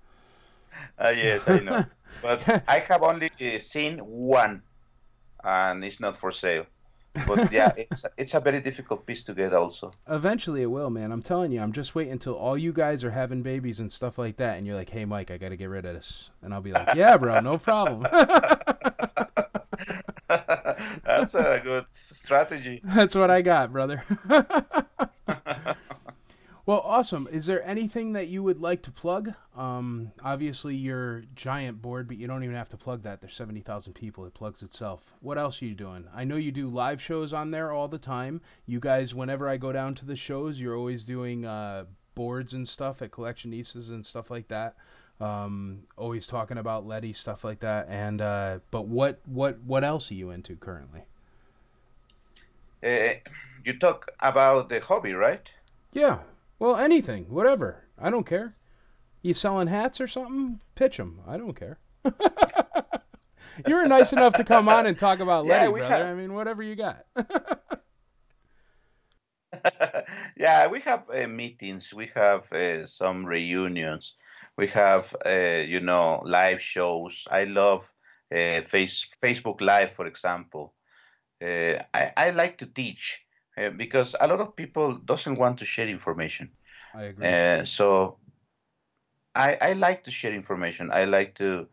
[0.98, 1.84] Uh, yes, I know.
[2.22, 4.62] but I have only seen one
[5.44, 6.66] and it's not for sale.
[7.26, 9.92] But yeah, it's it's a very difficult piece to get also.
[10.08, 11.12] Eventually it will, man.
[11.12, 11.60] I'm telling you.
[11.60, 14.66] I'm just waiting until all you guys are having babies and stuff like that, and
[14.66, 16.94] you're like, "Hey, Mike, I got to get rid of this," and I'll be like,
[16.94, 18.02] "Yeah, bro, no problem."
[20.28, 22.80] That's a good strategy.
[22.84, 24.04] That's what I got, brother.
[26.70, 27.28] Well, awesome.
[27.32, 29.34] Is there anything that you would like to plug?
[29.56, 33.20] Um, obviously, your giant board, but you don't even have to plug that.
[33.20, 34.24] There's 70,000 people.
[34.24, 35.12] It plugs itself.
[35.18, 36.06] What else are you doing?
[36.14, 38.40] I know you do live shows on there all the time.
[38.66, 42.68] You guys, whenever I go down to the shows, you're always doing uh, boards and
[42.68, 44.76] stuff at Collectionistas and stuff like that.
[45.20, 47.88] Um, always talking about Ledy stuff like that.
[47.88, 51.02] And uh, but what what what else are you into currently?
[52.80, 53.14] Uh,
[53.64, 55.50] you talk about the hobby, right?
[55.92, 56.20] Yeah.
[56.60, 57.86] Well, anything, whatever.
[57.98, 58.54] I don't care.
[59.22, 60.60] You selling hats or something?
[60.76, 61.20] Pitch them.
[61.26, 61.78] I don't care.
[63.66, 65.96] you were nice enough to come on and talk about Yeah, Ledy, we brother.
[65.96, 67.04] have- I mean, whatever you got.
[70.36, 74.14] yeah, we have uh, meetings, we have uh, some reunions,
[74.56, 77.26] we have uh, you know live shows.
[77.30, 77.82] I love
[78.34, 80.72] uh, face Facebook Live, for example.
[81.42, 83.22] Uh, I, I like to teach
[83.60, 86.50] uh, because a lot of people doesn't want to share information.
[86.94, 87.28] I agree.
[87.28, 88.18] Uh, so
[89.34, 90.90] I, I like to share information.
[90.92, 91.68] I like to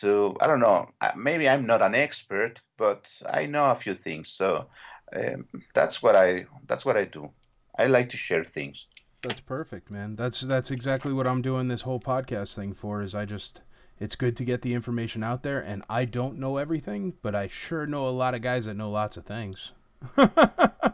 [0.00, 0.90] to I don't know.
[1.00, 4.30] uh, Maybe I'm not an expert, but I know a few things.
[4.30, 4.66] So
[5.14, 7.30] um, that's what I that's what I do.
[7.78, 8.86] I like to share things.
[9.22, 10.16] That's perfect, man.
[10.16, 13.02] That's that's exactly what I'm doing this whole podcast thing for.
[13.02, 13.60] Is I just
[13.98, 17.48] it's good to get the information out there, and I don't know everything, but I
[17.48, 19.72] sure know a lot of guys that know lots of things.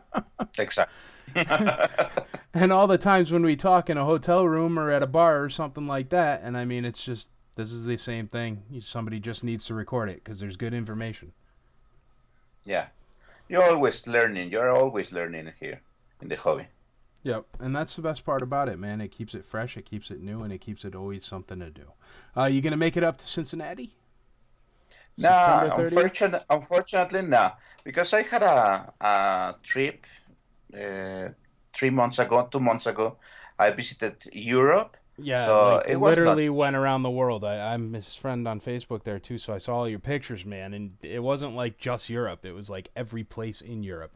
[0.59, 0.95] Exactly.
[2.55, 5.43] and all the times when we talk in a hotel room or at a bar
[5.43, 8.63] or something like that, and I mean, it's just this is the same thing.
[8.81, 11.33] Somebody just needs to record it because there's good information.
[12.65, 12.87] yeah.
[13.49, 14.51] You're always learning.
[14.51, 15.81] You're always learning here
[16.21, 16.67] in the hobby.
[17.25, 19.01] Yep, and that's the best part about it, man.
[19.01, 21.71] It keeps it fresh, it keeps it new, and it keeps it always something to
[21.71, 21.93] do.
[22.37, 23.95] Uh, you gonna make it up to Cincinnati?
[25.19, 27.53] No, unfortunately, unfortunately, no,
[27.85, 30.07] because I had a, a trip
[30.75, 31.31] Uh,
[31.73, 33.16] three months ago, two months ago.
[33.59, 34.97] I visited Europe.
[35.18, 37.45] Yeah, So, like it was literally not- went around the world.
[37.45, 40.73] I, I'm his friend on Facebook there too, so I saw all your pictures, man.
[40.73, 44.12] And it wasn't like just Europe; it was like every place in Europe.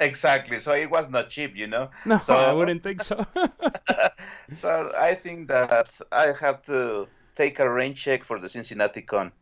[0.00, 0.60] Exactly.
[0.60, 1.90] So it was not cheap, you know.
[2.06, 3.24] No, So- I wouldn't think so.
[4.56, 9.32] so I think that I have to take a rain check for the Cincinnati Con.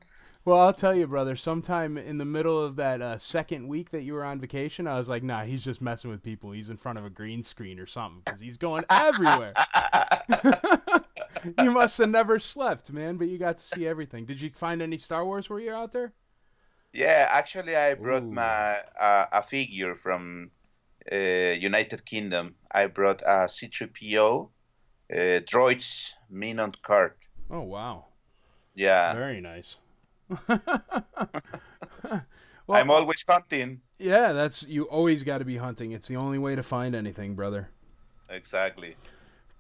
[0.45, 1.37] Well, I'll tell you, brother.
[1.37, 4.99] Sometime in the middle of that uh, second week that you were on vacation, I
[4.99, 6.53] was like, "Nah, he's just messing with people.
[6.53, 9.53] He's in front of a green screen or something because he's going everywhere."
[11.59, 13.17] you must have never slept, man.
[13.17, 14.27] But you got to see everything.
[14.27, 16.13] Did you find any Star Wars while you're out there?
[16.93, 18.33] Yeah, actually, I brought Ooh.
[18.33, 20.51] my uh, a figure from
[21.11, 22.57] uh, United Kingdom.
[22.71, 24.51] I brought a C3PO
[25.11, 27.15] uh, droids mint on card.
[27.51, 28.05] Oh wow,
[28.75, 29.77] Yeah, very nice.
[32.69, 33.81] I'm always hunting.
[33.99, 35.93] Yeah, that's you always got to be hunting.
[35.93, 37.69] It's the only way to find anything, brother.
[38.29, 38.97] Exactly.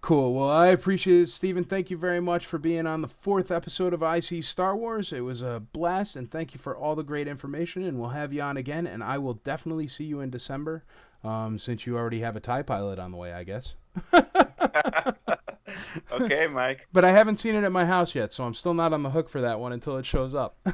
[0.00, 0.34] Cool.
[0.34, 1.64] Well, I appreciate it, Steven.
[1.64, 5.14] Thank you very much for being on the fourth episode of IC Star Wars.
[5.14, 7.84] It was a blast, and thank you for all the great information.
[7.84, 10.84] And we'll have you on again, and I will definitely see you in December,
[11.22, 13.74] um, since you already have a TIE pilot on the way, I guess.
[16.12, 16.88] okay, Mike.
[16.92, 19.10] But I haven't seen it at my house yet, so I'm still not on the
[19.10, 20.56] hook for that one until it shows up.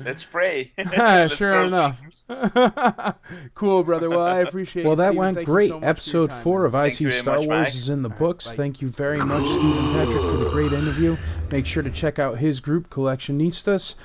[0.00, 0.72] Let's pray.
[0.78, 3.14] Let's sure cross enough.
[3.54, 4.08] cool, brother.
[4.08, 4.86] Well, I appreciate it.
[4.86, 5.16] Well, that Steven.
[5.18, 5.70] went Thank great.
[5.70, 6.66] so much for your Episode time, four man.
[6.66, 7.68] of Thank IC Star much, Wars Mike.
[7.74, 8.46] is in the All right, books.
[8.48, 8.54] bye.
[8.56, 11.16] Thank you very much, Stephen Patrick, for the great interview.
[11.50, 13.96] Make sure to check out his group, collection, Collectionistas.